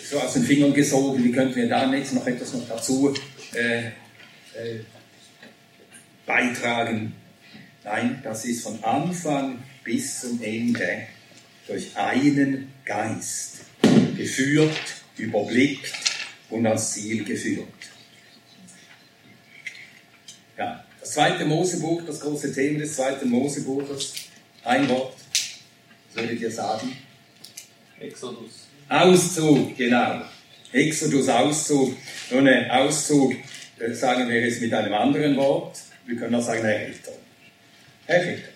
so 0.09 0.19
aus 0.19 0.33
den 0.33 0.43
Fingern 0.43 0.73
gesogen, 0.73 1.23
wie 1.23 1.31
könnten 1.31 1.55
wir 1.55 1.69
da 1.69 1.89
jetzt 1.93 2.13
noch 2.13 2.27
etwas 2.27 2.53
noch 2.53 2.67
dazu 2.67 3.13
äh, 3.53 3.87
äh, 4.59 4.79
beitragen. 6.25 7.13
Nein, 7.83 8.21
das 8.23 8.45
ist 8.45 8.63
von 8.63 8.83
Anfang 8.83 9.63
bis 9.83 10.21
zum 10.21 10.41
Ende 10.41 11.07
durch 11.67 11.95
einen 11.95 12.71
Geist 12.85 13.65
geführt, 14.15 14.77
überblickt 15.17 15.93
und 16.49 16.65
ans 16.65 16.93
Ziel 16.93 17.23
geführt. 17.23 17.67
Ja, 20.57 20.85
das 20.99 21.11
zweite 21.11 21.45
Mosebuch, 21.45 22.03
das 22.05 22.19
große 22.19 22.53
Thema 22.53 22.79
des 22.79 22.95
zweiten 22.95 23.29
Mosebuches, 23.29 24.13
ein 24.63 24.87
Wort, 24.89 25.15
was 26.13 26.23
würdet 26.23 26.41
ihr 26.41 26.51
sagen? 26.51 26.95
Exodus. 27.99 28.67
Auszug, 28.87 29.75
genau. 29.77 30.21
Exodus, 30.71 31.29
Auszug. 31.29 31.95
Nun, 32.31 32.47
ein 32.47 32.69
Auszug, 32.69 33.35
äh, 33.79 33.93
sagen 33.93 34.29
wir 34.29 34.43
es 34.45 34.59
mit 34.61 34.73
einem 34.73 34.93
anderen 34.93 35.35
Wort. 35.37 35.77
Wir 36.05 36.17
können 36.17 36.35
auch 36.35 36.41
sagen 36.41 36.63
Errettung. 36.63 37.15
Errettung. 38.07 38.53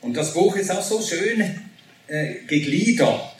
Und 0.00 0.16
das 0.16 0.34
Buch 0.34 0.56
ist 0.56 0.70
auch 0.70 0.82
so 0.82 1.00
schön 1.00 1.40
äh, 2.08 2.34
gegliedert. 2.46 3.36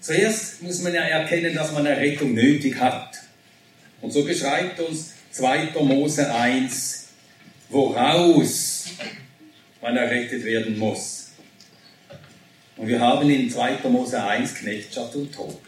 Zuerst 0.00 0.62
muss 0.62 0.82
man 0.82 0.94
ja 0.94 1.02
erkennen, 1.02 1.54
dass 1.54 1.72
man 1.72 1.84
Errettung 1.86 2.34
nötig 2.34 2.78
hat. 2.78 3.16
Und 4.00 4.12
so 4.12 4.24
beschreibt 4.24 4.78
uns 4.80 5.14
2. 5.32 5.72
Mose 5.82 6.32
1, 6.32 7.08
woraus 7.70 8.84
man 9.82 9.96
errettet 9.96 10.44
werden 10.44 10.78
muss. 10.78 11.30
Und 12.76 12.88
wir 12.88 13.00
haben 13.00 13.28
in 13.30 13.50
2. 13.50 13.88
Mose 13.88 14.22
1 14.22 14.54
Knechtschaft 14.54 15.14
und 15.16 15.34
Tod. 15.34 15.58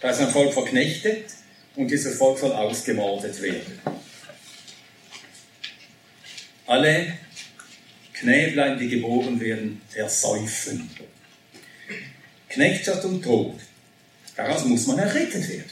Da 0.00 0.10
ist 0.10 0.20
ein 0.20 0.30
Volk 0.30 0.52
verknechtet 0.52 1.30
und 1.74 1.88
dieses 1.88 2.18
Volk 2.18 2.38
soll 2.38 2.52
ausgemordet 2.52 3.40
werden. 3.40 3.80
Alle 6.66 7.18
Knäblein, 8.12 8.78
die 8.78 8.88
geboren 8.88 9.38
werden, 9.40 9.80
ersäufen. 9.94 10.90
Knechtschaft 12.48 13.04
und 13.04 13.22
Tod. 13.22 13.60
Daraus 14.34 14.64
muss 14.64 14.86
man 14.86 14.98
errettet 14.98 15.48
werden. 15.48 15.70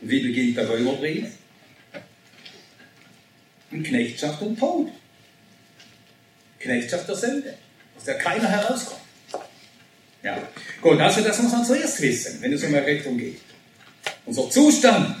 Und 0.00 0.10
wie 0.10 0.20
beginnt 0.20 0.56
der 0.56 0.68
Römerbrief? 0.68 1.28
In 3.70 3.82
Knechtschaft 3.82 4.42
und 4.42 4.58
Tod. 4.58 4.90
Knechtschaft 6.58 7.08
der 7.08 7.16
Sünde, 7.16 7.58
aus 7.96 8.04
der 8.04 8.18
keiner 8.18 8.48
herauskommt. 8.48 9.01
Ja, 10.22 10.38
gut, 10.80 11.00
also 11.00 11.20
das 11.20 11.42
muss 11.42 11.52
man 11.52 11.64
zuerst 11.64 12.00
wissen, 12.00 12.40
wenn 12.40 12.52
es 12.52 12.62
um 12.62 12.72
Errettung 12.74 13.18
geht. 13.18 13.40
Unser 14.24 14.48
Zustand. 14.50 15.16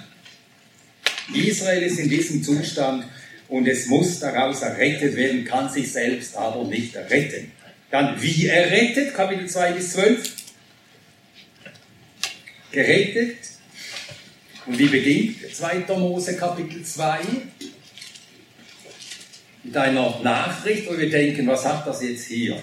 Israel 1.34 1.82
ist 1.82 1.98
in 1.98 2.08
diesem 2.08 2.42
Zustand 2.42 3.04
und 3.48 3.66
es 3.66 3.86
muss 3.86 4.20
daraus 4.20 4.62
errettet 4.62 5.16
werden, 5.16 5.44
kann 5.44 5.70
sich 5.70 5.92
selbst 5.92 6.36
aber 6.36 6.64
nicht 6.64 6.94
erretten. 6.94 7.50
Dann 7.90 8.20
wie 8.22 8.46
errettet, 8.46 9.14
Kapitel 9.14 9.48
2 9.48 9.72
bis 9.72 9.92
12. 9.92 10.32
Gerettet. 12.70 13.38
Und 14.66 14.78
wie 14.78 14.86
beginnt 14.86 15.54
2. 15.54 15.84
Mose 15.98 16.36
Kapitel 16.36 16.84
2? 16.84 17.18
Mit 19.64 19.76
einer 19.76 20.20
Nachricht, 20.22 20.88
wo 20.88 20.96
wir 20.96 21.10
denken, 21.10 21.46
was 21.48 21.64
hat 21.64 21.86
das 21.86 22.02
jetzt 22.02 22.26
hier 22.26 22.62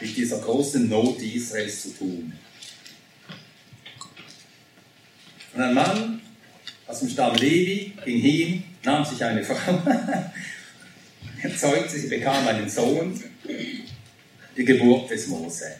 mit 0.00 0.16
dieser 0.16 0.38
großen 0.38 0.88
Not 0.88 1.20
Israels 1.20 1.82
zu 1.82 1.90
tun? 1.90 2.32
Und 5.54 5.62
ein 5.62 5.74
Mann 5.74 6.20
aus 6.86 7.00
dem 7.00 7.08
Stamm 7.08 7.34
Levi 7.36 7.92
ging 8.04 8.20
hin, 8.20 8.64
nahm 8.84 9.04
sich 9.04 9.22
eine 9.24 9.42
Frau, 9.42 9.82
erzeugte 11.42 11.98
sie, 11.98 12.08
bekam 12.08 12.46
einen 12.46 12.68
Sohn, 12.68 13.20
die 14.56 14.64
Geburt 14.64 15.10
des 15.10 15.26
Mose. 15.28 15.76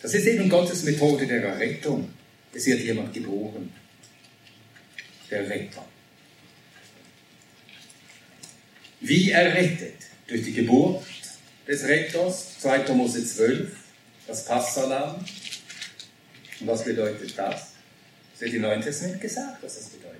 Das 0.00 0.14
ist 0.14 0.26
eben 0.26 0.48
Gottes 0.48 0.84
Methode 0.84 1.26
der 1.26 1.42
Errettung. 1.42 2.08
Es 2.52 2.66
wird 2.66 2.80
jemand 2.80 3.12
geboren. 3.12 3.72
Der 5.30 5.48
Retter. 5.48 5.84
Wie 9.00 9.30
errettet? 9.30 9.94
Durch 10.26 10.42
die 10.42 10.52
Geburt 10.52 11.04
des 11.68 11.84
Retters, 11.84 12.58
2. 12.60 12.94
Mose 12.94 13.24
12, 13.24 13.70
das 14.26 14.44
Passalam. 14.46 15.16
Und 16.60 16.66
was 16.66 16.82
bedeutet 16.82 17.36
das? 17.36 17.72
Es 18.34 18.40
wird 18.40 18.54
im 18.54 18.62
Neuen 18.62 18.80
Testament 18.80 19.20
gesagt, 19.20 19.62
was 19.62 19.76
das 19.76 19.88
bedeutet. 19.90 20.18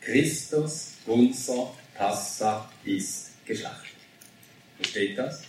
Christus, 0.00 0.94
unser 1.06 1.72
Passa, 1.94 2.68
ist 2.84 3.30
geschlachtet. 3.44 3.96
Wo 4.76 4.84
steht 4.84 5.16
das? 5.16 5.42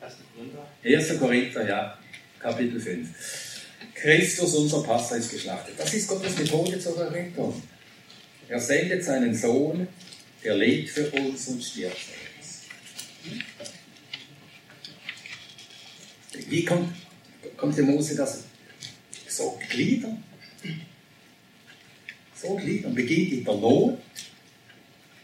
1. 0.00 0.14
Korinther. 0.34 0.66
1. 0.84 1.18
Korinther, 1.18 1.68
ja, 1.68 1.98
Kapitel 2.38 2.80
5. 2.80 3.08
Christus, 3.94 4.54
unser 4.54 4.82
Passa, 4.82 5.16
ist 5.16 5.30
geschlachtet. 5.30 5.74
Das 5.76 5.92
ist 5.92 6.06
Gottes 6.06 6.38
Methode 6.38 6.78
zur 6.78 6.98
Errettung. 6.98 7.62
Er 8.48 8.60
sendet 8.60 9.02
seinen 9.04 9.34
Sohn, 9.34 9.88
der 10.44 10.56
lebt 10.56 10.90
für 10.90 11.10
uns 11.10 11.48
und 11.48 11.62
stirbt 11.62 11.98
für 11.98 12.14
uns. 12.38 12.62
Wie 16.48 16.64
kommt, 16.64 16.94
kommt 17.56 17.76
der 17.76 17.84
Mose 17.84 18.16
das 18.16 18.44
so 19.28 19.58
gliedern? 19.70 20.22
So 22.34 22.56
gliedern. 22.56 22.94
Beginnt 22.94 23.32
mit 23.32 23.46
der 23.46 23.54
Not, 23.54 23.98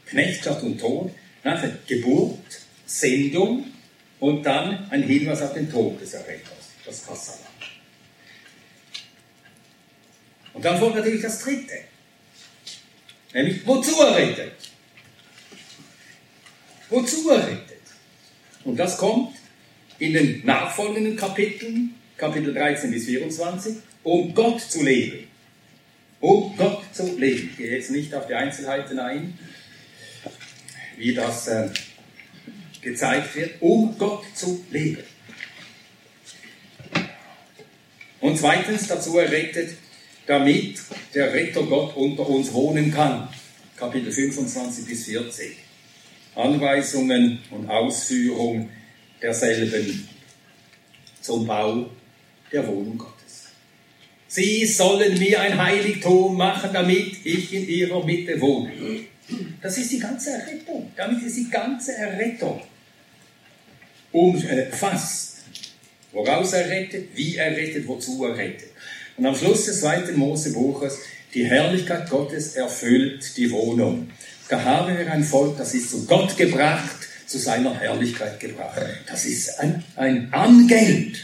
Knechtschaft 0.07 0.63
und 0.63 0.79
Tod, 0.79 1.13
nachher 1.43 1.77
Geburt, 1.87 2.39
Sendung 2.87 3.73
und 4.21 4.43
dann 4.45 4.91
ein 4.91 5.03
Hinweis 5.03 5.43
auf 5.43 5.55
den 5.55 5.71
Tod 5.71 6.01
des 6.01 6.15
Erretters, 6.15 6.71
das 6.85 7.07
Kassalam. 7.07 7.41
Und 10.55 10.65
dann 10.65 10.79
folgt 10.79 10.97
natürlich 10.97 11.23
das 11.23 11.41
Dritte. 11.41 11.85
Nämlich, 13.33 13.67
wozu 13.67 14.01
errettet? 14.01 14.68
Wozu 16.91 17.31
errettet? 17.31 17.79
Und 18.65 18.77
das 18.77 18.97
kommt 18.97 19.35
in 19.99 20.13
den 20.13 20.45
nachfolgenden 20.45 21.17
Kapiteln, 21.17 21.95
Kapitel 22.17 22.55
13 22.55 22.91
bis 22.91 23.07
24, 23.07 23.77
um 24.03 24.35
Gott 24.35 24.61
zu 24.61 24.83
leben. 24.83 25.27
Um 26.21 26.57
Gott 26.57 26.83
zu 26.93 27.17
leben. 27.19 27.51
Ich 27.51 27.57
gehe 27.57 27.71
jetzt 27.71 27.91
nicht 27.91 28.15
auf 28.15 28.27
die 28.27 28.35
Einzelheiten 28.35 28.99
ein, 28.99 29.39
wie 30.97 31.15
das 31.15 31.47
äh, 31.49 31.69
gezeigt 32.81 33.35
wird, 33.37 33.61
um 33.61 33.97
Gott 33.99 34.25
zu 34.35 34.65
leben. 34.71 35.05
Und 38.21 38.39
zweitens 38.39 38.89
dazu 38.89 39.19
errettet, 39.19 39.77
damit 40.27 40.81
der 41.15 41.33
Retter 41.33 41.63
Gott 41.63 41.97
unter 41.97 42.29
uns 42.29 42.53
wohnen 42.53 42.93
kann. 42.93 43.29
Kapitel 43.77 44.11
25 44.11 44.87
bis 44.87 45.05
40. 45.05 45.68
Anweisungen 46.39 47.41
und 47.51 47.69
Ausführung 47.69 48.69
derselben 49.21 50.09
zum 51.21 51.47
Bau 51.47 51.91
der 52.53 52.67
Wohnung 52.67 52.97
Gottes. 52.97 53.49
Sie 54.29 54.65
sollen 54.65 55.19
mir 55.19 55.41
ein 55.41 55.61
Heiligtum 55.61 56.37
machen, 56.37 56.71
damit 56.73 57.27
ich 57.27 57.53
in 57.53 57.69
ihrer 57.69 58.05
Mitte 58.05 58.41
wohne. 58.41 58.71
Das 59.61 59.77
ist 59.77 59.93
die 59.93 59.99
ganze 59.99 60.31
Errettung. 60.31 60.93
Damit 60.97 61.23
ist 61.23 61.37
die 61.37 61.51
ganze 61.51 61.95
Errettung 61.97 62.63
umfasst. 64.13 65.39
Woraus 66.13 66.53
errettet, 66.53 67.09
wie 67.15 67.37
errettet, 67.37 67.87
wozu 67.87 68.25
errettet. 68.25 68.71
Und 69.17 69.27
am 69.27 69.35
Schluss 69.35 69.67
des 69.67 69.81
zweiten 69.81 70.17
Mosebuches, 70.17 71.01
die 71.35 71.45
Herrlichkeit 71.45 72.09
Gottes 72.09 72.55
erfüllt 72.55 73.37
die 73.37 73.51
Wohnung. 73.51 74.09
Da 74.49 74.65
haben 74.65 74.97
wir 74.97 75.13
ein 75.13 75.25
Volk, 75.25 75.59
das 75.59 75.75
ist 75.75 75.91
zu 75.91 76.07
Gott 76.07 76.37
gebracht, 76.37 77.07
zu 77.27 77.39
seiner 77.39 77.79
Herrlichkeit 77.79 78.41
gebracht. 78.41 78.81
Das 79.07 79.27
ist 79.27 79.61
ein, 79.61 79.85
ein 79.97 80.33
Angeld 80.33 81.23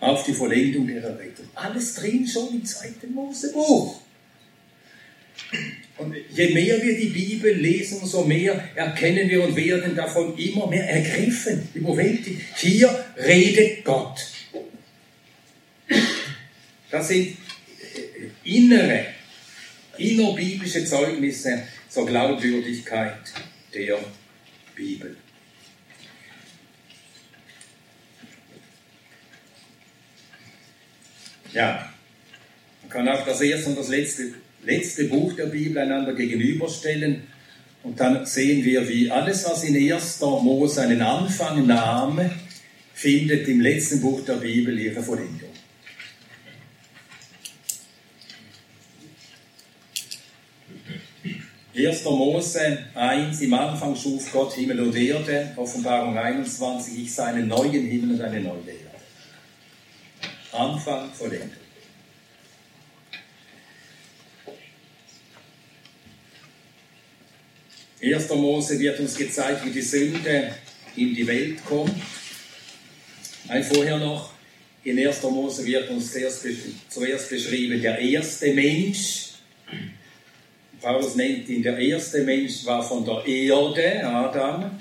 auf 0.00 0.24
die 0.24 0.34
Vollendung 0.34 0.86
der 0.86 1.02
Errettung. 1.02 1.46
Alles 1.54 1.94
drin 1.94 2.28
schon 2.28 2.48
im 2.52 2.64
zweiten 2.64 3.14
Mosebuch. 3.14 4.00
Und 5.96 6.14
je 6.30 6.52
mehr 6.52 6.82
wir 6.82 6.98
die 6.98 7.08
Bibel 7.08 7.54
lesen, 7.54 8.00
umso 8.02 8.24
mehr 8.24 8.62
erkennen 8.74 9.30
wir 9.30 9.42
und 9.42 9.56
werden 9.56 9.96
davon 9.96 10.36
immer 10.36 10.66
mehr 10.66 10.86
ergriffen, 10.90 11.68
überwältigt. 11.72 12.42
Hier 12.56 13.06
redet 13.16 13.82
Gott. 13.82 14.26
Das 16.90 17.08
sind 17.08 17.38
innere, 18.44 19.06
innerbiblische 19.96 20.84
Zeugnisse 20.84 21.62
zur 21.96 22.04
Glaubwürdigkeit 22.04 23.32
der 23.72 23.96
Bibel. 24.74 25.16
Ja, 31.54 31.90
man 32.82 32.90
kann 32.90 33.08
auch 33.08 33.24
das 33.24 33.40
erste 33.40 33.70
und 33.70 33.78
das 33.78 33.88
letzte, 33.88 34.34
letzte 34.62 35.04
Buch 35.04 35.36
der 35.36 35.46
Bibel 35.46 35.78
einander 35.78 36.12
gegenüberstellen 36.12 37.22
und 37.82 37.98
dann 37.98 38.26
sehen 38.26 38.62
wir, 38.62 38.86
wie 38.90 39.10
alles, 39.10 39.46
was 39.46 39.64
in 39.64 39.90
1. 39.90 40.20
Mose 40.20 40.82
einen 40.82 41.00
Anfang 41.00 41.66
nahm, 41.66 42.30
findet 42.92 43.48
im 43.48 43.62
letzten 43.62 44.02
Buch 44.02 44.22
der 44.22 44.34
Bibel 44.34 44.78
ihre 44.78 45.02
Vollendung. 45.02 45.45
Erster 51.76 52.10
Mose 52.10 52.86
1, 52.94 53.38
im 53.42 53.52
Anfang 53.52 53.94
schuf 53.94 54.32
Gott 54.32 54.54
Himmel 54.54 54.80
und 54.80 54.96
Erde, 54.96 55.52
Offenbarung 55.56 56.16
21, 56.16 57.02
ich 57.02 57.12
sah 57.12 57.26
einen 57.26 57.48
neuen 57.48 57.86
Himmel 57.86 58.12
und 58.12 58.22
eine 58.22 58.40
neue 58.40 58.60
Erde. 58.60 58.96
Anfang, 60.52 61.12
Vollendung. 61.12 61.50
Erster 68.00 68.36
Mose 68.36 68.78
wird 68.78 68.98
uns 68.98 69.14
gezeigt, 69.14 69.66
wie 69.66 69.70
die 69.70 69.82
Sünde 69.82 70.54
in 70.96 71.14
die 71.14 71.26
Welt 71.26 71.62
kommt. 71.62 71.92
Ein 73.48 73.62
vorher 73.62 73.98
noch, 73.98 74.32
in 74.82 74.98
1. 74.98 75.22
Mose 75.24 75.66
wird 75.66 75.90
uns 75.90 76.10
zuerst, 76.10 76.42
zuerst 76.88 77.28
beschrieben, 77.28 77.82
der 77.82 77.98
erste 77.98 78.54
Mensch, 78.54 79.25
Paulus 80.80 81.14
nennt 81.14 81.48
ihn, 81.48 81.62
der 81.62 81.78
erste 81.78 82.22
Mensch 82.22 82.64
war 82.66 82.82
von 82.82 83.04
der 83.04 83.26
Erde, 83.26 84.06
Adam. 84.06 84.78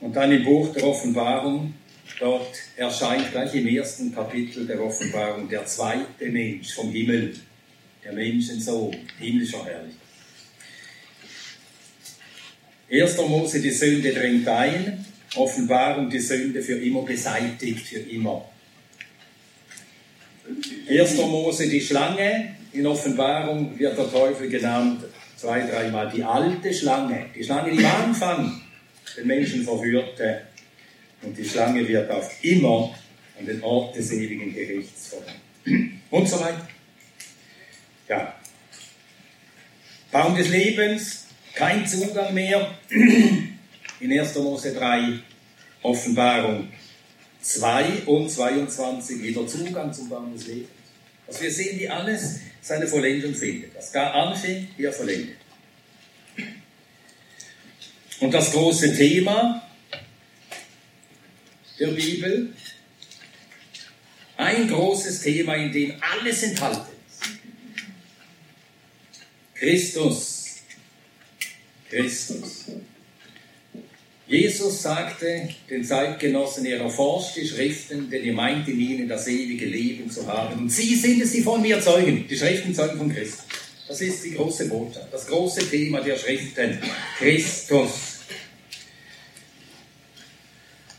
Und 0.00 0.14
dann 0.14 0.32
im 0.32 0.44
Buch 0.44 0.72
der 0.74 0.84
Offenbarung, 0.86 1.74
dort 2.20 2.54
erscheint 2.76 3.32
gleich 3.32 3.54
im 3.54 3.66
ersten 3.66 4.14
Kapitel 4.14 4.66
der 4.66 4.82
Offenbarung 4.82 5.48
der 5.48 5.64
zweite 5.64 6.26
Mensch 6.26 6.74
vom 6.74 6.90
Himmel, 6.90 7.34
der 8.04 8.12
Menschensohn, 8.12 8.94
himmlischer 9.18 9.64
Herrlichkeit. 9.64 10.04
1. 12.90 13.16
Mose, 13.16 13.60
die 13.60 13.70
Sünde 13.70 14.12
drängt 14.12 14.46
ein, 14.46 15.04
Offenbarung, 15.36 16.10
die 16.10 16.20
Sünde 16.20 16.62
für 16.62 16.76
immer 16.76 17.02
beseitigt, 17.02 17.86
für 17.86 17.98
immer. 17.98 18.48
1. 20.86 21.16
Mose, 21.16 21.68
die 21.68 21.80
Schlange, 21.80 22.56
in 22.74 22.86
Offenbarung 22.86 23.78
wird 23.78 23.96
der 23.96 24.10
Teufel 24.10 24.48
genannt, 24.48 25.04
zwei, 25.36 25.60
dreimal, 25.60 26.10
die 26.10 26.24
alte 26.24 26.74
Schlange, 26.74 27.26
die 27.34 27.44
Schlange, 27.44 27.70
die 27.70 27.84
am 27.84 28.08
Anfang 28.08 28.60
den 29.16 29.26
Menschen 29.26 29.62
verführte. 29.62 30.42
Und 31.22 31.38
die 31.38 31.44
Schlange 31.44 31.86
wird 31.86 32.10
auf 32.10 32.30
immer 32.42 32.92
an 33.38 33.46
den 33.46 33.62
Ort 33.62 33.96
des 33.96 34.12
ewigen 34.12 34.52
Gerichts 34.52 35.10
kommen. 35.10 36.00
Und 36.10 36.28
so 36.28 36.40
weiter. 36.40 36.68
Ja. 38.08 38.34
Baum 40.10 40.36
des 40.36 40.48
Lebens, 40.48 41.26
kein 41.54 41.86
Zugang 41.86 42.34
mehr. 42.34 42.74
In 44.00 44.18
1. 44.18 44.34
Mose 44.34 44.74
3, 44.74 45.20
Offenbarung 45.82 46.68
2 47.40 48.02
und 48.06 48.28
22 48.28 49.22
wieder 49.22 49.46
Zugang 49.46 49.92
zum 49.92 50.08
Baum 50.08 50.34
des 50.34 50.48
Lebens. 50.48 50.68
Also 51.26 51.42
wir 51.42 51.50
sehen, 51.50 51.78
wie 51.78 51.88
alles 51.88 52.40
seine 52.64 52.86
Vollendung 52.86 53.34
findet. 53.34 53.76
Das 53.76 53.92
gar 53.92 54.14
anfing, 54.14 54.68
hier 54.76 54.90
vollendet. 54.90 55.36
Und 58.20 58.32
das 58.32 58.52
große 58.52 58.96
Thema 58.96 59.68
der 61.78 61.88
Bibel, 61.88 62.54
ein 64.38 64.66
großes 64.66 65.20
Thema, 65.20 65.56
in 65.56 65.72
dem 65.72 65.94
alles 66.00 66.42
enthalten 66.42 66.90
ist. 67.06 67.38
Christus. 69.54 70.62
Christus. 71.90 72.64
Jesus 74.34 74.82
sagte 74.82 75.48
den 75.70 75.84
Zeitgenossen, 75.84 76.66
er 76.66 76.80
erforscht 76.80 77.36
die 77.36 77.46
Schriften, 77.46 78.10
denn 78.10 78.24
ihr 78.24 78.32
meint 78.32 78.66
in 78.66 78.80
ihnen 78.80 79.08
das 79.08 79.28
ewige 79.28 79.64
Leben 79.66 80.10
zu 80.10 80.26
haben. 80.26 80.62
Und 80.62 80.70
sie 80.70 80.96
sind 80.96 81.22
es, 81.22 81.30
die 81.30 81.40
von 81.40 81.62
mir 81.62 81.80
zeugen. 81.80 82.26
Die 82.28 82.36
Schriften 82.36 82.74
zeugen 82.74 82.98
von 82.98 83.14
Christus. 83.14 83.44
Das 83.86 84.00
ist 84.00 84.24
die 84.24 84.32
große 84.32 84.68
Botschaft, 84.68 85.06
das 85.12 85.28
große 85.28 85.70
Thema 85.70 86.00
der 86.00 86.18
Schriften. 86.18 86.80
Christus. 87.16 87.90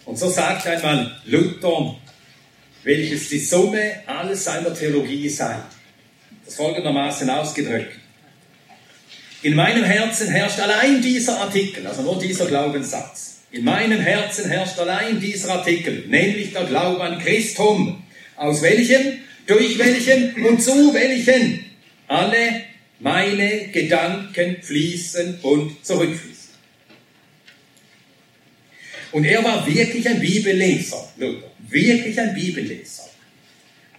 Und 0.06 0.18
so 0.18 0.30
sagt 0.30 0.66
einmal 0.68 1.20
Luther, 1.26 2.00
welches 2.84 3.28
die 3.28 3.40
Summe 3.40 3.96
alles 4.06 4.46
seiner 4.46 4.74
Theologie 4.74 5.28
sei. 5.28 5.58
Das 6.46 6.56
folgendermaßen 6.56 7.30
ausgedrückt. 7.30 8.00
In 9.46 9.54
meinem 9.54 9.84
Herzen 9.84 10.30
herrscht 10.32 10.60
allein 10.60 11.04
dieser 11.04 11.40
Artikel, 11.40 11.86
also 11.86 12.02
nur 12.02 12.18
dieser 12.18 12.48
Glaubenssatz. 12.48 13.42
In 13.52 13.64
meinem 13.64 14.00
Herzen 14.02 14.50
herrscht 14.50 14.80
allein 14.80 15.20
dieser 15.20 15.52
Artikel, 15.52 16.06
nämlich 16.08 16.52
der 16.52 16.64
Glaube 16.64 17.04
an 17.04 17.20
Christum, 17.20 18.04
aus 18.38 18.64
welchem, 18.64 19.20
durch 19.46 19.78
welchen 19.78 20.44
und 20.44 20.64
zu 20.64 20.92
welchen 20.96 21.64
alle 22.08 22.64
meine 23.00 23.68
Gedanken 23.68 24.64
fließen 24.64 25.42
und 25.44 25.86
zurückfließen. 25.86 26.56
Und 29.12 29.26
er 29.26 29.44
war 29.44 29.68
wirklich 29.68 30.10
ein 30.10 30.20
Bibelleser, 30.22 31.08
Luther, 31.18 31.52
wirklich 31.70 32.20
ein 32.20 32.34
Bibelleser. 32.34 33.08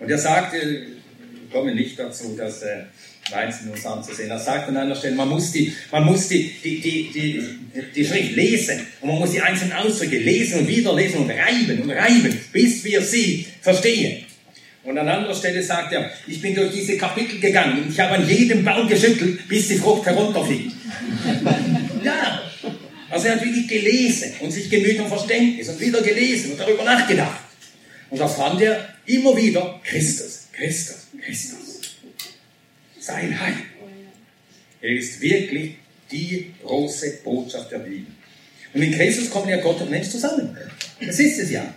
Und 0.01 0.11
er 0.11 0.19
sagte, 0.19 0.57
ich 0.57 1.53
komme 1.53 1.73
nicht 1.73 1.97
dazu, 1.97 2.35
dass 2.37 2.63
äh, 2.63 2.87
einzeln 3.33 3.71
uns 3.71 3.85
anzusehen. 3.85 4.31
Er 4.31 4.39
sagt 4.39 4.69
an 4.69 4.77
einer 4.77 4.95
Stelle, 4.95 5.15
man 5.15 5.29
muss, 5.29 5.53
die, 5.53 5.73
man 5.91 6.05
muss 6.05 6.29
die, 6.29 6.53
die, 6.63 6.81
die, 6.81 7.11
die, 7.13 7.43
die 7.95 8.05
Schrift 8.05 8.37
lesen 8.37 8.81
und 9.01 9.09
man 9.09 9.19
muss 9.19 9.33
die 9.33 9.41
einzelnen 9.41 9.73
Ausdrücke 9.73 10.19
lesen 10.19 10.61
und 10.61 10.69
wieder 10.69 10.95
lesen 10.95 11.19
und 11.19 11.31
reiben 11.31 11.83
und 11.83 11.91
reiben, 11.91 12.39
bis 12.53 12.85
wir 12.85 13.03
sie 13.03 13.47
verstehen. 13.61 14.25
Und 14.85 14.97
an 14.99 15.09
anderer 15.09 15.35
Stelle 15.35 15.63
sagt 15.63 15.93
er, 15.93 16.11
ich 16.29 16.41
bin 16.41 16.55
durch 16.55 16.73
diese 16.73 16.97
Kapitel 16.97 17.41
gegangen 17.41 17.83
und 17.83 17.91
ich 17.91 17.99
habe 17.99 18.15
an 18.15 18.29
jedem 18.29 18.65
Baum 18.65 18.87
geschüttelt, 18.89 19.49
bis 19.49 19.69
die 19.69 19.77
Frucht 19.77 20.07
herunterfiel. 20.07 20.71
ja, 22.05 22.43
also 23.11 23.27
er 23.27 23.35
hat 23.35 23.45
wirklich 23.45 23.67
gelesen 23.67 24.33
und 24.41 24.53
sich 24.53 24.71
gemüht 24.71 25.01
um 25.01 25.09
Verständnis 25.09 25.69
und 25.69 25.81
wieder 25.81 26.01
gelesen 26.03 26.53
und 26.53 26.61
darüber 26.61 26.85
nachgedacht. 26.85 27.41
Und 28.11 28.21
da 28.21 28.29
fand 28.29 28.61
er 28.61 28.95
immer 29.07 29.37
wieder 29.37 29.81
Christus, 29.85 30.47
Christus, 30.53 31.09
Christus 31.25 31.66
sein 33.07 33.41
Heil. 33.41 33.57
Er 34.81 34.91
ist 34.91 35.21
wirklich 35.21 35.77
die 36.11 36.53
große 36.63 37.21
Botschaft 37.25 37.71
der 37.71 37.79
Bibel. 37.79 38.13
Und 38.75 38.83
in 38.83 38.93
Christus 38.93 39.31
kommen 39.31 39.49
ja 39.49 39.59
Gott 39.59 39.81
und 39.81 39.91
Mensch 39.91 40.09
zusammen. 40.09 40.57
Das 41.01 41.19
ist 41.19 41.39
es 41.39 41.51
ja. 41.51 41.75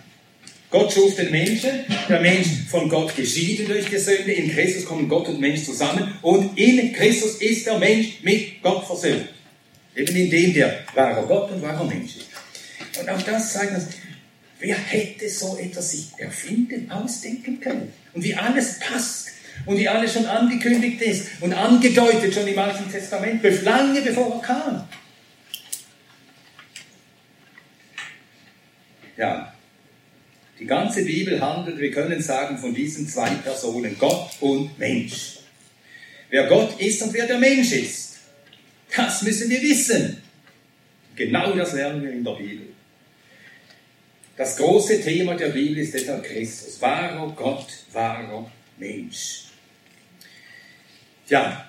Gott 0.70 0.92
schuf 0.92 1.16
den 1.16 1.30
Menschen, 1.30 1.70
der 2.08 2.20
Mensch 2.20 2.46
von 2.68 2.88
Gott 2.88 3.16
geschieden 3.16 3.66
durch 3.66 3.86
die 3.86 3.98
Sünde. 3.98 4.32
In 4.32 4.52
Christus 4.52 4.84
kommen 4.84 5.08
Gott 5.08 5.28
und 5.28 5.40
Mensch 5.40 5.64
zusammen 5.64 6.14
und 6.22 6.56
in 6.58 6.92
Christus 6.92 7.36
ist 7.36 7.66
der 7.66 7.78
Mensch 7.78 8.22
mit 8.22 8.62
Gott 8.62 8.86
versöhnt. 8.86 9.28
Eben 9.96 10.14
in 10.14 10.30
dem 10.30 10.54
der 10.54 10.84
wahre 10.94 11.26
Gott 11.26 11.50
und 11.50 11.62
wahre 11.62 11.84
Mensch 11.86 12.16
ist. 12.16 13.00
Und 13.00 13.08
auch 13.08 13.22
das 13.22 13.52
zeigt 13.52 13.74
uns, 13.74 13.86
wer 14.60 14.76
hätte 14.76 15.28
so 15.28 15.58
etwas 15.58 15.90
sich 15.90 16.06
erfinden, 16.18 16.88
ausdenken 16.90 17.60
können? 17.60 17.92
Und 18.14 18.22
wie 18.22 18.34
alles 18.34 18.78
passt 18.78 19.30
und 19.66 19.78
wie 19.78 19.88
alles 19.88 20.12
schon 20.12 20.26
angekündigt 20.26 21.00
ist 21.02 21.28
und 21.40 21.52
angedeutet 21.52 22.34
schon 22.34 22.46
im 22.46 22.58
Alten 22.58 22.90
Testament, 22.90 23.42
lange 23.62 24.00
bevor 24.02 24.34
er 24.34 24.40
kam. 24.40 24.88
Ja, 29.16 29.52
die 30.58 30.66
ganze 30.66 31.04
Bibel 31.04 31.40
handelt, 31.40 31.78
wir 31.78 31.90
können 31.90 32.22
sagen, 32.22 32.58
von 32.58 32.74
diesen 32.74 33.08
zwei 33.08 33.30
Personen, 33.30 33.96
Gott 33.98 34.30
und 34.40 34.78
Mensch. 34.78 35.38
Wer 36.30 36.46
Gott 36.46 36.80
ist 36.80 37.02
und 37.02 37.12
wer 37.12 37.26
der 37.26 37.38
Mensch 37.38 37.72
ist, 37.72 38.18
das 38.94 39.22
müssen 39.22 39.50
wir 39.50 39.60
wissen. 39.60 40.22
Genau 41.16 41.52
das 41.52 41.72
lernen 41.72 42.02
wir 42.02 42.12
in 42.12 42.24
der 42.24 42.32
Bibel. 42.32 42.66
Das 44.36 44.56
große 44.56 45.02
Thema 45.02 45.34
der 45.34 45.48
Bibel 45.48 45.78
ist 45.78 45.92
deshalb 45.92 46.24
Christus, 46.24 46.80
wahrer 46.80 47.30
Gott, 47.36 47.66
wahrer 47.92 48.50
Mensch. 48.78 49.49
Ja, 51.30 51.64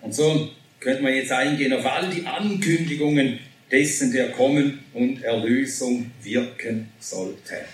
und 0.00 0.14
so 0.14 0.50
könnte 0.80 1.02
man 1.02 1.14
jetzt 1.14 1.32
eingehen 1.32 1.72
auf 1.72 1.84
all 1.84 2.10
die 2.10 2.24
Ankündigungen 2.24 3.40
dessen, 3.70 4.12
der 4.12 4.30
kommen 4.30 4.80
und 4.94 5.22
Erlösung 5.22 6.10
wirken 6.22 6.90
sollte. 7.00 7.64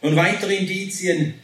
Und 0.00 0.16
weitere 0.16 0.56
Indizien, 0.56 1.34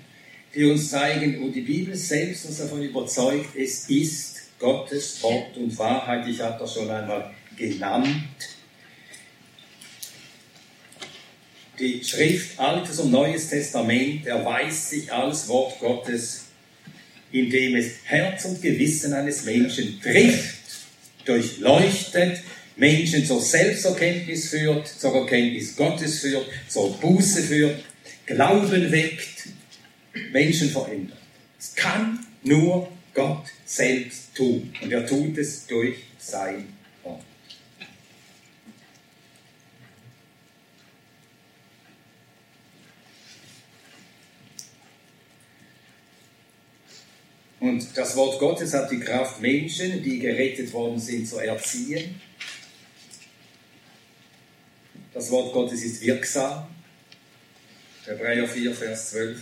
die 0.55 0.65
uns 0.65 0.91
zeigen, 0.91 1.41
wo 1.41 1.49
die 1.49 1.61
Bibel 1.61 1.95
selbst 1.95 2.47
uns 2.47 2.59
davon 2.59 2.83
überzeugt, 2.83 3.55
es 3.55 3.89
ist 3.89 4.59
Gottes 4.59 5.23
Wort 5.23 5.57
und 5.57 5.79
Wahrheit. 5.79 6.27
Ich 6.27 6.41
habe 6.41 6.59
das 6.59 6.75
schon 6.75 6.91
einmal 6.91 7.33
genannt. 7.57 8.58
Die 11.79 12.03
Schrift 12.03 12.59
Altes 12.59 12.99
und 12.99 13.11
Neues 13.11 13.51
Testament 13.51 14.27
erweist 14.27 14.91
sich 14.91 15.13
als 15.13 15.49
Wort 15.49 15.79
Gottes, 15.81 16.45
indem 17.33 17.77
es 17.77 17.93
Herz 18.05 18.45
und 18.45 18.61
Gewissen 18.63 19.13
eines 19.13 19.45
Menschen 19.45 20.01
trifft, 20.01 20.57
durchleuchtet, 21.25 22.41
Menschen 22.77 23.27
zur 23.27 23.41
Selbsterkenntnis 23.41 24.51
führt, 24.51 24.87
zur 24.87 25.15
Erkenntnis 25.15 25.77
Gottes 25.77 26.21
führt, 26.21 26.47
zur 26.69 26.97
Buße 26.99 27.43
führt, 27.43 27.81
Glauben 28.27 28.93
weckt, 28.93 29.49
Menschen 30.33 30.71
verändert. 30.71 31.19
Es 31.59 31.75
kann 31.75 32.19
nur 32.43 32.89
Gott 33.15 33.47
selbst 33.65 34.35
tun. 34.35 34.73
Und 34.83 34.93
er 34.93 35.07
tut 35.07 35.39
es 35.39 35.67
durch 35.67 35.97
sein 36.19 36.67
Und 47.61 47.97
das 47.97 48.15
Wort 48.15 48.39
Gottes 48.39 48.73
hat 48.73 48.91
die 48.91 49.01
Kraft, 49.01 49.41
Menschen, 49.41 50.03
die 50.03 50.21
gerettet 50.21 50.73
worden 50.73 51.01
sind, 51.01 51.29
zu 51.29 51.39
erziehen. 51.39 52.21
Das 55.13 55.31
Wort 55.31 55.53
Gottes 55.53 55.83
ist 55.83 56.01
wirksam. 56.01 56.69
Hebräer 58.05 58.47
4, 58.47 58.75
Vers 58.75 59.11
12. 59.11 59.39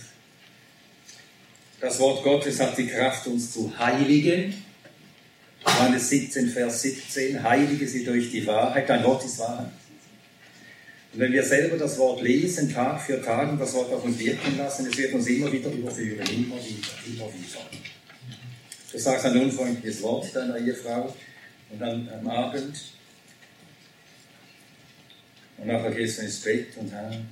Das 1.81 1.99
Wort 2.01 2.25
Gottes 2.25 2.59
hat 2.59 2.79
die 2.79 2.87
Kraft, 2.87 3.27
uns 3.27 3.53
zu 3.53 3.73
heiligen. 3.79 4.55
Johannes 5.65 6.09
17, 6.09 6.49
Vers 6.49 6.83
17. 6.83 7.43
Heilige 7.43 7.87
sie 7.87 8.05
durch 8.05 8.31
die 8.31 8.47
Wahrheit. 8.47 8.89
Dein 8.89 9.05
Wort 9.05 9.25
ist 9.25 9.39
Wahrheit. 9.39 9.73
Und 11.13 11.21
wenn 11.21 11.33
wir 11.33 11.45
selber 11.45 11.77
das 11.77 11.99
Wort 11.99 12.23
lesen, 12.23 12.73
Tag 12.73 13.03
für 13.03 13.23
Tag, 13.23 13.51
und 13.51 13.59
das 13.59 13.75
Wort 13.75 13.93
auf 13.93 14.05
uns 14.05 14.19
wirken 14.19 14.57
lassen, 14.57 14.87
es 14.87 14.97
wird 14.97 15.13
uns 15.13 15.27
immer 15.27 15.53
wieder 15.53 15.71
überführen. 15.71 16.27
Immer 16.27 16.57
wieder, 16.57 16.89
immer 17.07 17.33
wieder. 17.33 17.96
Du 18.97 19.03
sagst 19.03 19.27
ein 19.27 19.37
unfreundliches 19.37 20.01
Wort 20.01 20.35
deiner 20.35 20.57
Ehefrau 20.57 21.15
und 21.69 21.79
dann 21.79 22.09
am 22.09 22.27
Abend 22.29 22.81
und 25.59 25.67
nachher 25.67 25.91
gehst 25.91 26.17
du 26.17 26.23
ins 26.23 26.41
Bett 26.41 26.75
und 26.79 26.91
dann 26.91 27.29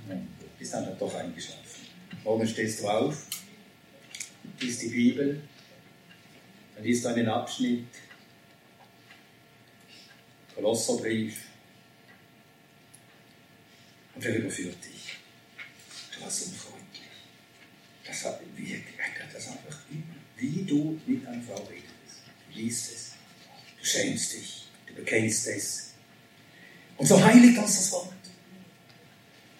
bist 0.58 0.74
dann 0.74 0.98
doch 0.98 1.14
eingeschlafen. 1.14 1.88
Morgen 2.22 2.46
stehst 2.46 2.82
du 2.82 2.88
auf, 2.88 3.28
liest 4.60 4.82
die 4.82 4.88
Bibel, 4.88 5.40
dann 6.74 6.84
liest 6.84 7.02
du 7.02 7.08
einen 7.08 7.28
Abschnitt, 7.30 7.86
Kolosserbrief, 10.54 11.44
und 14.14 14.22
er 14.22 14.36
überführt 14.36 14.84
dich. 14.84 15.16
Du 16.14 16.24
warst 16.24 16.46
unfreundlich. 16.46 16.83
Das 18.06 18.24
hat 18.24 18.40
wie, 18.56 18.82
das 19.32 19.48
einfach, 19.48 19.78
wie 20.36 20.64
du 20.64 21.00
mit 21.06 21.26
einer 21.26 21.42
Frau 21.42 21.62
redest. 21.64 22.22
Du 22.52 22.60
liest 22.60 22.92
es, 22.92 23.12
du 23.80 23.84
schämst 23.84 24.32
dich, 24.34 24.64
du 24.86 24.94
bekennst 24.94 25.46
es. 25.48 25.94
Und 26.96 27.06
so 27.06 27.22
heiligt 27.22 27.58
uns 27.58 27.76
das 27.76 27.92
Wort. 27.92 28.12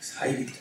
Es 0.01 0.21
heiligt 0.21 0.51
uns. 0.51 0.59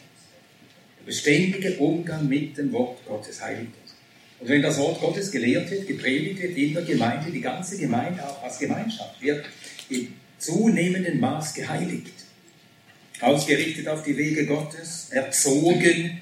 Der 1.00 1.06
beständige 1.06 1.78
Umgang 1.78 2.28
mit 2.28 2.58
dem 2.58 2.72
Wort 2.72 3.06
Gottes 3.06 3.42
heiligt 3.42 3.74
uns. 3.82 3.96
Und 4.40 4.50
wenn 4.50 4.62
das 4.62 4.78
Wort 4.78 5.00
Gottes 5.00 5.32
gelehrt 5.32 5.70
wird, 5.70 5.88
gepredigt 5.88 6.42
wird 6.42 6.58
in 6.58 6.74
der 6.74 6.84
Gemeinde, 6.84 7.32
die 7.32 7.42
ganze 7.42 7.78
Gemeinde 7.78 8.28
auch 8.28 8.44
als 8.44 8.60
Gemeinschaft 8.60 9.22
wird 9.22 9.46
in 9.90 10.14
zunehmendem 10.38 11.20
Maß 11.20 11.54
geheiligt. 11.54 12.14
Ausgerichtet 13.22 13.88
auf 13.88 14.04
die 14.04 14.18
Wege 14.18 14.46
Gottes, 14.46 15.08
erzogen, 15.12 16.22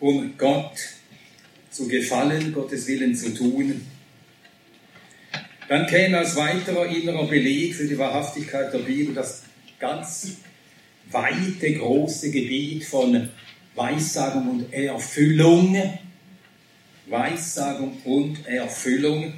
um 0.00 0.34
Gott 0.36 0.72
zu 1.70 1.88
gefallen, 1.88 2.52
Gottes 2.52 2.86
Willen 2.86 3.14
zu 3.14 3.34
tun. 3.34 3.86
Dann 5.68 5.86
käme 5.86 6.18
als 6.18 6.34
weiterer 6.36 6.86
innerer 6.86 7.26
Beleg 7.26 7.74
für 7.74 7.86
die 7.86 7.98
Wahrhaftigkeit 7.98 8.72
der 8.72 8.78
Bibel 8.78 9.14
das 9.14 9.42
ganz 9.78 10.38
weite, 11.10 11.74
große 11.74 12.30
Gebiet 12.30 12.84
von 12.84 13.28
Weissagung 13.74 14.48
und 14.48 14.72
Erfüllung. 14.72 15.76
Weissagung 17.06 17.98
und 18.04 18.46
Erfüllung. 18.46 19.34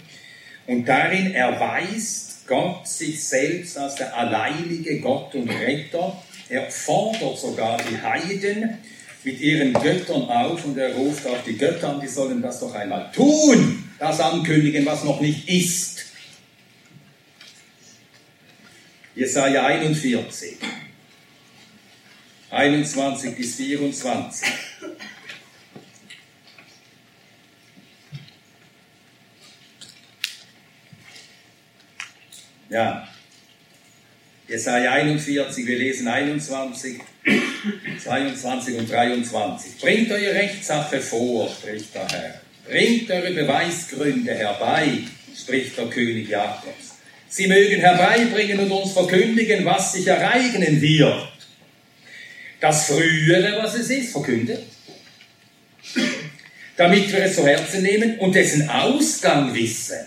Und 0.67 0.87
darin 0.87 1.35
erweist 1.35 2.47
Gott 2.47 2.87
sich 2.87 3.23
selbst 3.23 3.77
als 3.79 3.97
der 3.97 4.17
alleinige 4.17 5.01
Gott 5.01 5.35
und 5.35 5.49
Retter. 5.51 6.21
Er 6.49 6.71
fordert 6.71 7.39
sogar 7.39 7.77
die 7.79 8.01
Heiden 8.01 8.79
mit 9.25 9.41
ihren 9.41 9.73
Göttern 9.75 10.23
auf 10.23 10.65
und 10.65 10.79
er 10.79 10.95
ruft 10.95 11.27
auch 11.27 11.43
die 11.45 11.57
Götter 11.57 11.91
an, 11.91 12.01
die 12.01 12.09
sollen 12.09 12.41
das 12.41 12.61
doch 12.61 12.75
einmal 12.75 13.11
tun, 13.13 13.91
das 13.99 14.21
ankündigen, 14.21 14.87
was 14.87 15.05
noch 15.05 15.21
nicht 15.21 15.49
ist. 15.49 16.07
Jesaja 19.15 19.67
41. 19.67 20.57
21 22.51 23.37
bis 23.37 23.57
24. 23.57 24.49
Ja, 32.71 33.09
Jesaja 34.47 34.93
41, 34.93 35.67
wir 35.67 35.79
lesen 35.79 36.07
21, 36.09 37.01
22 38.03 38.79
und 38.79 38.91
23. 38.91 39.81
Bringt 39.81 40.11
eure 40.11 40.35
Rechtssache 40.35 41.01
vor, 41.01 41.49
spricht 41.49 41.95
der 41.95 42.09
Herr. 42.09 42.41
Bringt 42.69 43.11
eure 43.11 43.33
Beweisgründe 43.33 44.35
herbei, 44.35 44.99
spricht 45.37 45.77
der 45.77 45.87
König 45.87 46.29
Jakobs. 46.29 46.97
Sie 47.29 47.47
mögen 47.47 47.81
herbeibringen 47.81 48.59
und 48.61 48.71
uns 48.73 48.93
verkündigen, 48.93 49.65
was 49.65 49.93
sich 49.93 50.07
ereignen 50.07 50.81
wird 50.81 51.31
das 52.61 52.87
Frühere, 52.87 53.63
was 53.63 53.75
es 53.75 53.91
ist, 53.91 54.13
verkündet, 54.13 54.63
damit 56.77 57.11
wir 57.11 57.25
es 57.25 57.35
zu 57.35 57.47
Herzen 57.47 57.83
nehmen 57.83 58.19
und 58.19 58.35
dessen 58.35 58.69
Ausgang 58.69 59.55
wissen. 59.55 60.07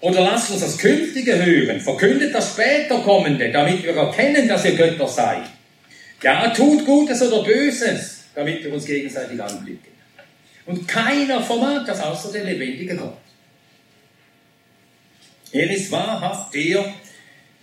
Oder 0.00 0.22
lasst 0.22 0.50
uns 0.50 0.62
das 0.62 0.78
Künftige 0.78 1.44
hören, 1.44 1.80
verkündet 1.80 2.34
das 2.34 2.54
später 2.54 2.98
Kommende, 3.00 3.52
damit 3.52 3.84
wir 3.84 3.94
erkennen, 3.94 4.48
dass 4.48 4.64
ihr 4.64 4.74
Götter 4.74 5.06
seid. 5.06 5.44
Ja, 6.22 6.48
tut 6.50 6.84
Gutes 6.84 7.20
oder 7.22 7.42
Böses, 7.42 8.24
damit 8.34 8.62
wir 8.62 8.72
uns 8.72 8.84
gegenseitig 8.84 9.42
anblicken. 9.42 9.92
Und 10.66 10.86
keiner 10.86 11.42
vermag 11.42 11.84
das 11.84 12.00
außer 12.00 12.32
der 12.32 12.44
lebendige 12.44 12.96
Gott. 12.96 13.18
Er 15.50 15.70
ist 15.70 15.90
wahrhaft 15.90 16.54
der, 16.54 16.94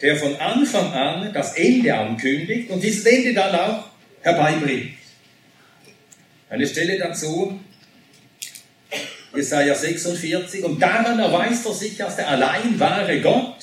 der 0.02 0.16
von 0.18 0.36
Anfang 0.36 0.92
an 0.92 1.34
das 1.34 1.56
Ende 1.56 1.94
ankündigt 1.96 2.70
und 2.70 2.84
dieses 2.84 3.06
Ende 3.06 3.34
dann 3.34 3.56
auch 3.56 3.86
herbeibringt. 4.22 4.94
Eine 6.50 6.68
Stelle 6.68 6.98
dazu, 6.98 7.60
Jesaja 9.34 9.74
46, 9.74 10.64
und 10.64 10.82
daran 10.82 11.20
erweist 11.20 11.66
er 11.66 11.74
sich 11.74 12.04
als 12.04 12.18
der 12.18 12.28
allein 12.28 12.80
wahre 12.80 13.22
Gott 13.22 13.58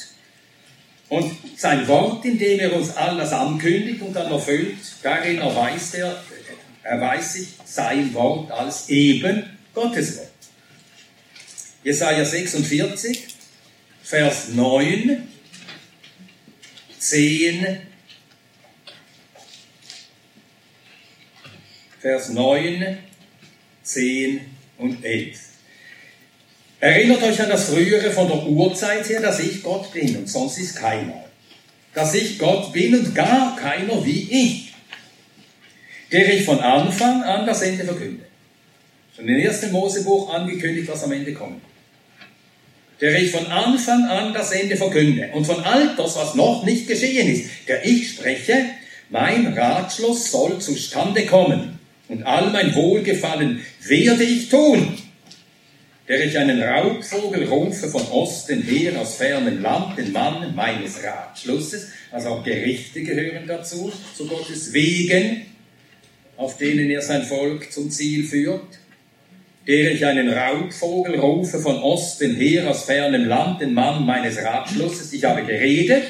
und 1.09 1.36
sein 1.57 1.86
Wort, 1.86 2.24
in 2.24 2.38
dem 2.38 2.59
er 2.59 2.74
uns 2.74 2.96
alles 2.96 3.32
ankündigt 3.32 4.02
und 4.02 4.12
dann 4.14 4.30
erfüllt, 4.30 4.76
darin 5.02 5.38
erweist 5.38 5.94
er, 5.94 6.22
erweist 6.82 7.32
sich 7.34 7.48
sein 7.64 8.12
Wort 8.14 8.50
als 8.50 8.88
eben 8.88 9.44
Gottes 9.72 10.18
Wort. 10.18 10.30
Jesaja 11.84 12.24
46, 12.24 13.28
Vers 14.02 14.48
9, 14.48 15.28
10, 16.98 17.78
Vers 22.00 22.28
9, 22.30 22.98
10 23.82 24.40
und 24.78 25.04
11. 25.04 25.45
Erinnert 26.81 27.22
euch 27.22 27.41
an 27.41 27.49
das 27.49 27.70
Frühere 27.70 28.11
von 28.11 28.29
der 28.29 28.47
Urzeit 28.47 29.09
her, 29.09 29.20
dass 29.20 29.41
ich 29.41 29.62
Gott 29.62 29.93
bin 29.93 30.16
und 30.16 30.29
sonst 30.29 30.59
ist 30.59 30.77
keiner. 30.77 31.24
Dass 31.95 32.14
ich 32.14 32.39
Gott 32.39 32.72
bin 32.72 32.95
und 32.95 33.14
gar 33.14 33.57
keiner 33.57 34.05
wie 34.05 34.29
ich. 34.31 34.74
Der 36.12 36.35
ich 36.35 36.45
von 36.45 36.61
Anfang 36.61 37.22
an 37.22 37.47
das 37.47 37.62
Ende 37.62 37.85
verkünde. 37.85 38.24
Schon 39.14 39.29
im 39.29 39.39
ersten 39.39 39.72
Mosebuch 39.72 40.33
angekündigt, 40.33 40.89
was 40.89 41.03
am 41.03 41.12
Ende 41.12 41.33
kommt 41.33 41.62
der 43.01 43.20
ich 43.20 43.31
von 43.31 43.47
Anfang 43.47 44.05
an 44.07 44.33
das 44.33 44.53
Ende 44.53 44.77
verkünde 44.77 45.31
und 45.35 45.45
von 45.45 45.62
all 45.62 45.95
das, 45.97 46.16
was 46.16 46.35
noch 46.35 46.64
nicht 46.64 46.87
geschehen 46.87 47.29
ist, 47.29 47.51
der 47.68 47.85
ich 47.85 48.11
spreche, 48.11 48.64
mein 49.11 49.47
Ratschluss 49.57 50.31
soll 50.31 50.59
zustande 50.59 51.27
kommen 51.27 51.79
und 52.09 52.22
all 52.24 52.51
mein 52.51 52.74
Wohlgefallen 52.74 53.64
werde 53.87 54.24
ich 54.24 54.49
tun, 54.49 54.97
der 56.09 56.24
ich 56.24 56.38
einen 56.38 56.62
Raubvogel 56.62 57.48
rufe 57.48 57.88
von 57.88 58.02
Osten 58.09 58.62
her 58.62 59.00
aus 59.00 59.16
fernem 59.16 59.61
Land, 59.61 59.98
den 59.98 60.12
Mann 60.12 60.54
meines 60.54 61.02
Ratschlusses, 61.02 61.88
also 62.12 62.28
auch 62.28 62.44
Gerichte 62.44 63.02
gehören 63.02 63.46
dazu, 63.46 63.92
zu 64.16 64.26
Gottes 64.26 64.72
Wegen, 64.72 65.42
auf 66.36 66.59
denen 66.59 66.90
er 66.90 67.02
sein 67.02 67.24
Volk 67.24 67.72
zum 67.72 67.90
Ziel 67.90 68.24
führt, 68.24 68.78
der 69.66 69.92
ich 69.92 70.07
einen 70.07 70.32
Raubvogel 70.32 71.18
rufe 71.18 71.59
von 71.59 71.78
Osten 71.78 72.36
her 72.36 72.70
aus 72.70 72.84
fernem 72.84 73.24
Land, 73.24 73.61
den 73.61 73.74
Mann 73.74 74.07
meines 74.07 74.40
Ratschlusses. 74.40 75.12
Ich 75.12 75.24
habe 75.24 75.44
geredet, 75.44 76.04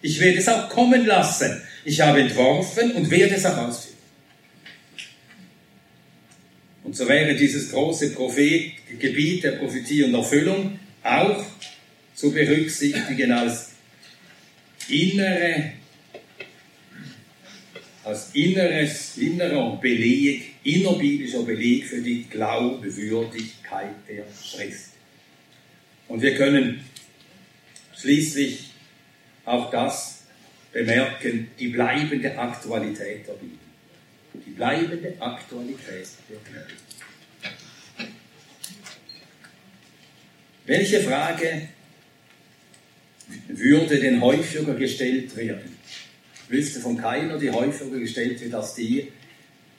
ich 0.00 0.20
werde 0.20 0.38
es 0.38 0.48
auch 0.48 0.70
kommen 0.70 1.04
lassen. 1.04 1.62
Ich 1.84 2.00
habe 2.00 2.20
entworfen 2.20 2.92
und 2.92 3.10
werde 3.10 3.34
es 3.34 3.44
auch 3.44 3.58
ausführen. 3.58 3.93
Und 6.84 6.94
so 6.94 7.08
wäre 7.08 7.34
dieses 7.34 7.70
große 7.70 8.10
Prophet, 8.10 8.72
Gebiet 8.98 9.42
der 9.42 9.52
Prophetie 9.52 10.04
und 10.04 10.14
Erfüllung 10.14 10.78
auch 11.02 11.44
zu 12.14 12.30
berücksichtigen 12.30 13.32
als 13.32 13.72
innere 14.88 15.72
als 18.04 18.34
inneres, 18.34 19.16
innerer 19.16 19.76
Beleg, 19.80 20.56
innerbiblischer 20.62 21.42
Beleg 21.42 21.86
für 21.86 22.02
die 22.02 22.24
Glaubewürdigkeit 22.24 23.94
der 24.08 24.24
Schrift. 24.42 24.90
Und 26.08 26.20
wir 26.20 26.34
können 26.34 26.84
schließlich 27.96 28.70
auch 29.46 29.70
das 29.70 30.24
bemerken, 30.72 31.48
die 31.58 31.68
bleibende 31.68 32.36
Aktualität 32.38 33.26
der 33.26 33.32
Bibel. 33.34 33.58
Die 34.34 34.50
bleibende 34.50 35.14
Aktualität 35.20 36.08
der 36.28 36.36
Bibel. 36.36 36.66
Welche 40.66 41.00
Frage 41.00 41.68
würde 43.48 44.00
denn 44.00 44.20
häufiger 44.20 44.74
gestellt 44.74 45.36
werden? 45.36 45.76
Wüsste 46.48 46.80
von 46.80 46.96
keiner, 46.96 47.38
die 47.38 47.50
häufiger 47.50 47.98
gestellt 47.98 48.40
wird 48.40 48.54
als 48.54 48.74
die, 48.74 49.12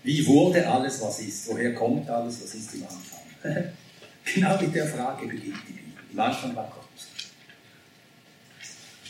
wie 0.04 0.26
wurde 0.28 0.68
alles, 0.68 1.02
was 1.02 1.20
ist? 1.20 1.48
Woher 1.48 1.74
kommt 1.74 2.08
alles, 2.10 2.44
was 2.44 2.54
ist 2.54 2.76
im 2.76 2.84
Anfang? 2.84 3.74
genau 4.36 4.62
mit 4.62 4.76
der 4.76 4.86
Frage 4.86 5.26
beginnt 5.26 5.56
die 5.68 5.74
Bibel. 5.74 6.04
Im 6.14 6.20
Anfang 6.20 6.56
war 6.56 6.72
Gott. 6.72 6.86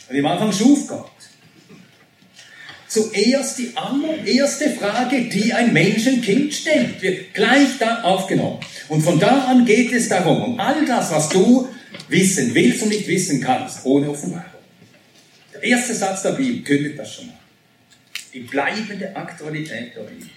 Und 0.08 0.16
im 0.16 0.26
Anfang 0.26 0.50
schuf 0.52 0.86
Gott. 0.88 1.10
Zuerst 2.88 3.58
die 3.58 3.72
allererste 3.74 4.70
Frage, 4.70 5.22
die 5.22 5.52
ein 5.52 5.72
Menschenkind 5.72 6.54
stellt, 6.54 7.02
wird 7.02 7.34
gleich 7.34 7.78
da 7.80 8.02
aufgenommen. 8.02 8.60
Und 8.88 9.02
von 9.02 9.18
da 9.18 9.46
an 9.46 9.64
geht 9.64 9.92
es 9.92 10.08
darum, 10.08 10.42
um 10.42 10.60
all 10.60 10.86
das, 10.86 11.10
was 11.10 11.28
du 11.28 11.68
wissen 12.08 12.54
willst 12.54 12.82
und 12.82 12.90
nicht 12.90 13.08
wissen 13.08 13.40
kannst, 13.40 13.84
ohne 13.84 14.10
Offenbarung. 14.10 14.44
Der 15.52 15.62
erste 15.64 15.94
Satz 15.94 16.22
der 16.22 16.32
Bibel 16.32 16.62
kündigt 16.62 16.98
das 16.98 17.14
schon 17.14 17.26
mal. 17.26 17.38
Die 18.32 18.40
bleibende 18.40 19.16
Aktualität 19.16 19.96
der 19.96 20.02
Bibel. 20.02 20.28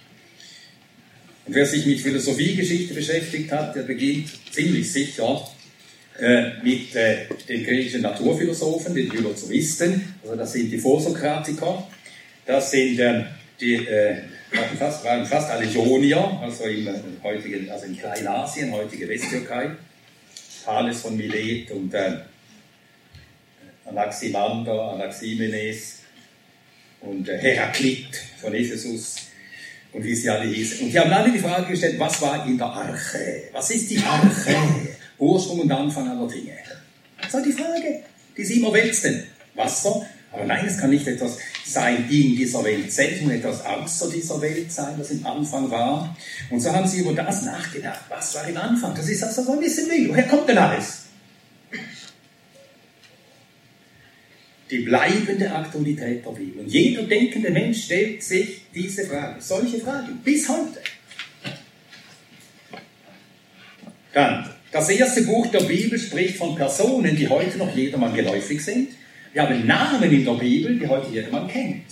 Und 1.45 1.55
wer 1.55 1.65
sich 1.65 1.85
mit 1.85 1.99
Philosophiegeschichte 1.99 2.93
beschäftigt 2.93 3.51
hat, 3.51 3.75
der 3.75 3.83
beginnt 3.83 4.29
ziemlich 4.51 4.91
sicher 4.91 5.47
äh, 6.19 6.51
mit 6.63 6.95
äh, 6.95 7.25
den 7.47 7.63
griechischen 7.63 8.01
Naturphilosophen, 8.01 8.95
den 8.95 9.11
Philosophen, 9.11 10.13
also 10.23 10.35
das 10.35 10.53
sind 10.53 10.71
die 10.71 10.77
Vorsokratiker, 10.77 11.87
das 12.49 12.71
sind 12.71 12.99
ähm, 12.99 13.25
die, 13.61 13.75
äh, 13.75 14.23
fast, 14.79 15.05
waren 15.05 15.23
fast 15.23 15.51
alle 15.51 15.65
Ionier, 15.65 16.39
also 16.41 16.63
im 16.63 16.87
äh, 16.87 16.93
heutigen, 17.21 17.69
also 17.69 17.85
in 17.85 17.95
Kleinasien, 17.95 18.71
heutige 18.71 19.07
Westtürkei, 19.07 19.69
Thales 20.65 21.01
von 21.01 21.15
Milet 21.15 21.69
und 21.69 21.93
äh, 21.93 22.17
Anaximander, 23.85 24.93
Anaximenes 24.93 25.99
und 27.01 27.29
äh, 27.29 27.37
Heraklit 27.37 28.19
von 28.41 28.51
Ephesus 28.55 29.17
und 29.93 30.03
wie 30.03 30.15
sie 30.15 30.29
alle 30.29 30.49
hießen. 30.49 30.87
Und 30.87 30.91
die 30.91 30.99
haben 30.99 31.13
alle 31.13 31.31
die 31.31 31.37
Frage 31.37 31.67
gestellt, 31.67 31.99
was 31.99 32.19
war 32.19 32.47
in 32.47 32.57
der 32.57 32.67
Arche? 32.67 33.43
Was 33.51 33.69
ist 33.69 33.91
die 33.91 33.99
Arche? 33.99 34.55
Ursprung 35.19 35.59
und 35.59 35.71
Anfang 35.71 36.09
aller 36.09 36.27
Dinge. 36.27 36.57
Das 37.21 37.31
war 37.31 37.43
die 37.43 37.51
Frage, 37.51 37.99
die 38.35 38.43
sie 38.43 38.59
immer 38.59 38.73
wälzten. 38.73 39.23
Wasser? 39.53 40.03
Aber 40.31 40.45
nein, 40.45 40.65
es 40.65 40.79
kann 40.79 40.89
nicht 40.89 41.05
etwas 41.05 41.37
sein 41.71 42.09
in 42.09 42.35
dieser 42.35 42.63
Welt 42.63 42.91
selbst, 42.91 43.23
und 43.23 43.31
etwas 43.31 43.65
außer 43.65 44.09
dieser 44.09 44.41
Welt 44.41 44.71
sein, 44.71 44.95
das 44.97 45.11
im 45.11 45.25
Anfang 45.25 45.69
war. 45.69 46.15
Und 46.49 46.59
so 46.59 46.71
haben 46.71 46.87
sie 46.87 47.01
über 47.01 47.13
das 47.13 47.43
nachgedacht. 47.43 48.01
Was 48.09 48.35
war 48.35 48.47
im 48.47 48.57
Anfang? 48.57 48.95
Das 48.95 49.07
ist 49.07 49.23
also 49.23 49.43
so 49.43 49.53
ein 49.53 49.59
bisschen 49.59 49.89
wild. 49.89 50.09
Woher 50.09 50.27
kommt 50.27 50.49
denn 50.49 50.57
alles? 50.57 51.09
die 54.69 54.79
bleibende 54.79 55.51
Aktualität 55.51 56.25
der 56.25 56.31
Bibel. 56.31 56.61
Und 56.61 56.71
jeder 56.71 57.03
denkende 57.03 57.49
Mensch 57.49 57.85
stellt 57.85 58.23
sich 58.23 58.61
diese 58.73 59.05
Frage, 59.05 59.41
solche 59.41 59.79
Fragen, 59.79 60.19
bis 60.23 60.47
heute. 60.47 60.79
Dann, 64.13 64.49
das 64.71 64.89
erste 64.89 65.23
Buch 65.23 65.47
der 65.47 65.61
Bibel 65.61 65.97
spricht 65.97 66.37
von 66.37 66.55
Personen, 66.55 67.15
die 67.15 67.27
heute 67.27 67.57
noch 67.57 67.75
jedermann 67.75 68.13
geläufig 68.13 68.63
sind. 68.63 68.89
Wir 69.31 69.43
haben 69.43 69.67
Namen 69.67 70.11
in 70.11 70.25
der 70.25 70.33
Bibel, 70.33 70.79
die 70.79 70.87
heute 70.87 71.11
jedermann 71.11 71.47
kennt. 71.47 71.83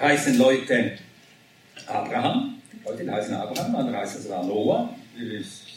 Heißen 0.00 0.36
Leute 0.36 0.98
Abraham, 1.86 2.60
heute 2.84 3.10
heißen 3.10 3.34
Abraham, 3.34 3.76
andere 3.76 3.98
heißen 3.98 4.22
sogar 4.22 4.44
Noah. 4.44 4.92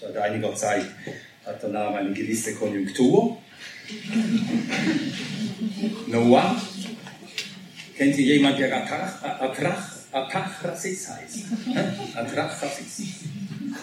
Seit 0.01 0.17
einiger 0.17 0.55
Zeit 0.55 0.85
hat 1.45 1.61
der 1.61 1.69
Name 1.69 1.97
eine 1.97 2.11
gewisse 2.11 2.55
Konjunktur. 2.55 3.37
Noah. 6.07 6.59
Kennen 7.95 8.13
Sie 8.13 8.25
jemanden, 8.25 8.59
der 8.59 8.83
Atrach, 8.83 9.21
Atrach, 9.21 9.91
Atrachasis 10.11 11.09
heißt? 11.09 11.45
Atrachasis. 12.15 12.97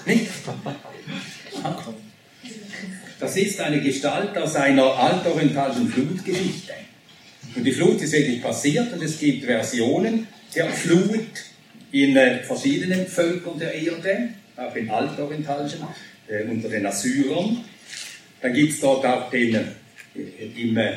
Nicht? 0.06 0.28
Das 3.24 3.36
ist 3.36 3.58
eine 3.58 3.80
Gestalt 3.80 4.36
aus 4.36 4.54
einer 4.54 4.84
altorientalischen 4.84 5.88
Flutgeschichte. 5.88 6.74
Und 7.56 7.64
die 7.64 7.72
Flut 7.72 7.98
ist 8.02 8.12
wirklich 8.12 8.42
passiert 8.42 8.92
und 8.92 9.02
es 9.02 9.18
gibt 9.18 9.46
Versionen 9.46 10.26
der 10.54 10.68
Flut 10.68 11.26
in 11.90 12.18
äh, 12.18 12.42
verschiedenen 12.42 13.06
Völkern 13.06 13.58
der 13.58 13.72
Erde, 13.72 14.28
auch 14.58 14.76
in 14.76 14.90
altorientalischen, 14.90 15.80
äh, 16.28 16.42
unter 16.42 16.68
den 16.68 16.84
Assyrern. 16.84 17.64
Dann 18.42 18.52
gibt 18.52 18.74
es 18.74 18.80
dort 18.80 19.06
auch 19.06 19.30
den 19.30 19.58
im 20.14 20.76
äh, 20.76 20.92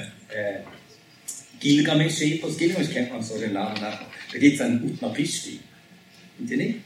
Gilgamesch-Epos, 1.61 2.57
Gilgamesch 2.57 2.91
kennt 2.91 3.09
man 3.09 3.23
so 3.23 3.39
den 3.39 3.53
Namen 3.53 3.79
nach, 3.79 4.01
da 4.33 4.37
gibt 4.37 4.55
es 4.55 4.61
einen 4.61 4.83
Utnapishti. 4.83 5.61
Kennt 6.37 6.51
ihr 6.51 6.57
nicht? 6.57 6.79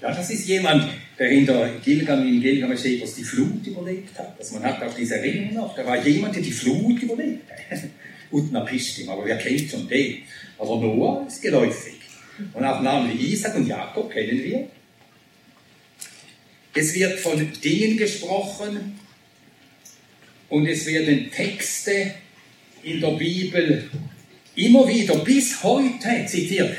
Ja, 0.00 0.14
das 0.14 0.30
ist 0.30 0.46
jemand, 0.46 0.88
der 1.18 1.30
in 1.30 1.46
der 1.46 1.70
Gilgamesch, 1.84 2.42
Gilgamesch-Epos 2.42 3.14
die 3.14 3.24
Flut 3.24 3.66
überlebt 3.66 4.18
hat. 4.18 4.38
Also 4.38 4.54
man 4.54 4.64
hat 4.64 4.82
auch 4.82 4.94
diese 4.94 5.16
Erinnerung 5.16 5.54
noch, 5.54 5.74
da 5.74 5.86
war 5.86 6.04
jemand, 6.06 6.34
der 6.34 6.42
die 6.42 6.52
Flut 6.52 7.02
überlebt 7.02 7.50
hat. 7.50 7.80
Utnapishtim, 8.30 9.08
aber 9.08 9.24
wer 9.24 9.38
kennt 9.38 9.70
schon 9.70 9.88
den? 9.88 10.22
Aber 10.58 10.80
Noah 10.80 11.26
ist 11.26 11.40
geläufig. 11.40 11.94
Und 12.52 12.64
auch 12.64 12.82
Namen 12.82 13.18
wie 13.18 13.32
Isaac 13.32 13.54
und 13.56 13.66
Jakob 13.66 14.10
kennen 14.10 14.42
wir. 14.42 14.68
Es 16.74 16.94
wird 16.94 17.18
von 17.20 17.50
Dingen 17.62 17.96
gesprochen, 17.96 18.98
und 20.48 20.66
es 20.66 20.86
werden 20.86 21.30
Texte 21.30 22.14
in 22.82 23.00
der 23.00 23.10
Bibel 23.12 23.90
immer 24.54 24.86
wieder 24.86 25.16
bis 25.18 25.62
heute 25.62 26.24
zitiert. 26.26 26.76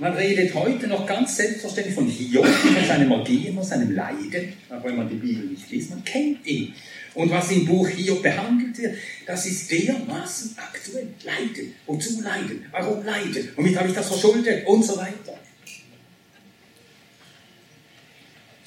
Man 0.00 0.14
redet 0.14 0.54
heute 0.54 0.86
noch 0.86 1.06
ganz 1.06 1.36
selbstverständlich 1.36 1.94
von 1.94 2.06
Hiob, 2.06 2.46
von 2.46 2.86
seinem 2.86 3.12
Ergehen, 3.12 3.54
von 3.54 3.62
seinem 3.62 3.94
Leiden, 3.94 4.54
auch 4.70 4.82
wenn 4.82 4.96
man 4.96 5.06
die 5.10 5.16
Bibel 5.16 5.44
nicht 5.44 5.70
liest, 5.70 5.90
man 5.90 6.02
kennt 6.02 6.46
ihn. 6.46 6.74
Und 7.12 7.30
was 7.30 7.50
im 7.50 7.66
Buch 7.66 7.86
Hiob 7.86 8.22
behandelt 8.22 8.78
wird, 8.78 8.96
das 9.26 9.44
ist 9.44 9.70
dermaßen 9.70 10.56
aktuell. 10.56 11.08
Leiden. 11.22 11.74
Wozu 11.86 12.22
leiden? 12.22 12.64
Warum 12.70 13.04
leiden? 13.04 13.50
Womit 13.56 13.76
habe 13.76 13.88
ich 13.88 13.94
das 13.94 14.08
verschuldet? 14.08 14.66
Und 14.66 14.82
so 14.82 14.96
weiter. 14.96 15.38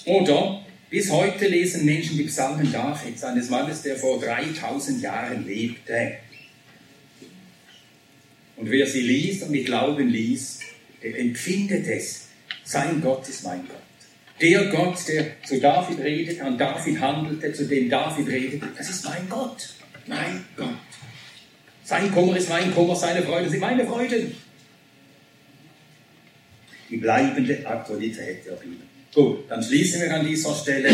Oder 0.06 0.64
bis 0.92 1.10
heute 1.10 1.48
lesen 1.48 1.86
Menschen 1.86 2.16
die 2.16 2.26
Psalmen 2.26 2.72
Davids, 2.72 3.24
eines 3.24 3.50
Mannes, 3.50 3.82
der 3.82 3.96
vor 3.96 4.20
3000 4.20 5.02
Jahren 5.02 5.48
lebte. 5.48 6.18
Und 8.56 8.70
wer 8.70 8.86
sie 8.86 9.02
liest 9.02 9.42
und 9.42 9.52
mit 9.52 9.66
Glauben 9.66 10.10
liest, 10.10 10.63
empfindet 11.04 11.88
es. 11.88 12.28
Sein 12.64 13.02
Gott 13.02 13.28
ist 13.28 13.44
mein 13.44 13.68
Gott. 13.68 13.78
Der 14.42 14.66
Gott, 14.66 14.98
der 15.08 15.42
zu 15.44 15.60
David 15.60 16.00
redet, 16.00 16.42
an 16.42 16.58
David 16.58 17.00
handelte, 17.00 17.54
zu 17.54 17.66
dem 17.66 17.90
David 17.90 18.28
redet, 18.28 18.64
das 18.78 18.90
ist 18.90 19.06
mein 19.06 19.30
Gott. 19.30 19.70
Mein 20.08 20.44
Gott. 20.58 20.68
Sein 21.84 22.12
Kummer 22.12 22.38
ist 22.38 22.50
mein 22.50 22.74
Kummer, 22.74 22.96
seine 22.96 23.22
Freude 23.24 23.50
sind 23.50 23.60
meine 23.60 23.86
Freuden. 23.86 24.36
Die 26.90 26.98
bleibende 26.98 27.66
Aktualität 27.66 28.46
der 28.46 28.54
Bibel. 28.54 28.86
Gut, 29.14 29.50
dann 29.50 29.62
schließen 29.62 30.02
wir 30.02 30.14
an 30.14 30.26
dieser 30.26 30.56
Stelle. 30.56 30.90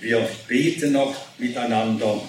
Wir 0.00 0.28
beten 0.46 0.92
noch 0.92 1.14
miteinander. 1.38 2.22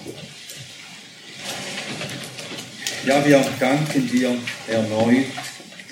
Ja, 3.06 3.24
wir 3.26 3.44
danken 3.58 4.10
dir 4.10 4.36
erneut, 4.68 5.26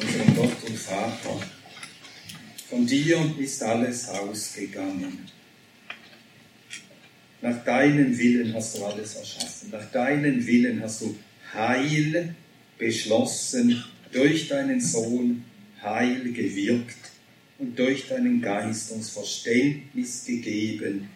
unserem 0.01 0.37
Gott 0.37 0.57
und 0.67 0.79
Vater. 0.79 1.41
Von 2.69 2.87
dir 2.87 3.35
ist 3.39 3.63
alles 3.63 4.09
ausgegangen. 4.09 5.27
Nach 7.41 7.65
deinem 7.65 8.17
Willen 8.19 8.53
hast 8.55 8.77
du 8.77 8.85
alles 8.85 9.15
erschaffen. 9.15 9.71
Nach 9.71 9.91
deinem 9.91 10.45
Willen 10.47 10.83
hast 10.83 11.03
du 11.03 11.17
Heil 11.55 12.35
beschlossen, 12.79 13.85
durch 14.13 14.49
deinen 14.49 14.81
Sohn 14.81 15.45
Heil 15.83 16.33
gewirkt 16.33 16.97
und 17.59 17.79
durch 17.79 18.09
deinen 18.09 18.41
Geist 18.41 18.91
uns 18.93 19.11
Verständnis 19.11 20.25
gegeben 20.25 21.09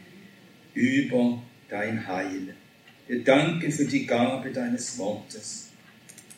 über 0.74 1.42
dein 1.68 2.06
Heil. 2.06 2.54
Wir 3.08 3.24
danken 3.24 3.72
für 3.72 3.84
die 3.84 4.06
Gabe 4.06 4.50
deines 4.50 4.96
Wortes. 4.98 5.71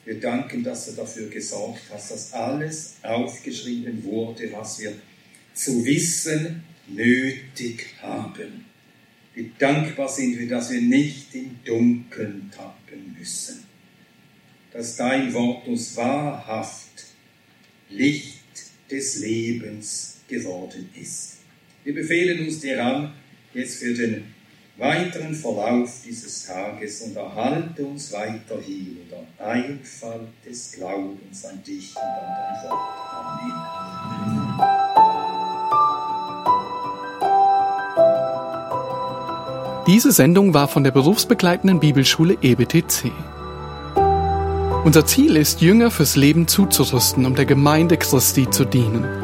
Wir 0.05 0.21
danken, 0.21 0.63
dass 0.63 0.87
du 0.87 0.93
dafür 0.93 1.29
gesorgt 1.29 1.83
hast, 1.91 2.11
dass 2.11 2.33
alles 2.33 2.97
aufgeschrieben 3.03 4.05
wurde, 4.05 4.53
was 4.53 4.79
wir 4.79 4.93
zu 5.55 5.85
wissen 5.85 6.63
nötig 6.89 7.87
haben. 8.03 8.67
Wie 9.35 9.51
dankbar 9.59 10.09
sind 10.09 10.39
wir, 10.39 10.49
dass 10.49 10.71
wir 10.71 10.81
nicht 10.81 11.35
im 11.35 11.57
Dunkeln 11.65 12.51
tappen 12.55 13.17
müssen. 13.19 13.65
Dass 14.73 14.97
dein 14.97 15.33
Wort 15.33 15.67
uns 15.67 15.97
wahrhaft 15.97 17.07
Licht 17.89 18.41
des 18.91 19.21
Lebens 19.21 20.19
geworden 20.29 20.89
ist. 21.01 21.39
Wir 21.85 21.95
befehlen 21.95 22.47
uns 22.47 22.61
dir 22.61 22.85
an, 22.85 23.15
jetzt 23.55 23.79
für 23.79 23.95
den 23.95 24.34
weiteren 24.77 25.35
Verlauf 25.35 26.03
dieses 26.05 26.47
Tages 26.47 27.03
und 27.03 27.17
erhalte 27.17 27.85
uns 27.85 28.13
weiterhin 28.13 28.99
in 29.03 29.09
der 29.11 29.47
Einfalt 29.47 30.29
des 30.45 30.73
Glaubens 30.73 31.45
an 31.45 31.63
dich 31.63 31.95
und 31.95 32.03
an 32.03 32.11
dein 32.37 32.71
Wort. 32.71 32.81
Amen. 33.13 34.85
Diese 39.87 40.13
Sendung 40.13 40.55
war 40.55 40.67
von 40.67 40.83
der 40.83 40.93
berufsbegleitenden 40.93 41.79
Bibelschule 41.79 42.39
EBTC. 42.41 43.13
Unser 44.85 45.05
Ziel 45.05 45.37
ist, 45.37 45.61
Jünger 45.61 45.91
fürs 45.91 46.17
Leben 46.17 46.49
zuzurüsten, 46.49 47.27
um 47.27 47.35
der 47.35 47.45
Gemeinde 47.45 47.99
Christi 47.99 48.49
zu 48.51 48.65
dienen. 48.65 49.24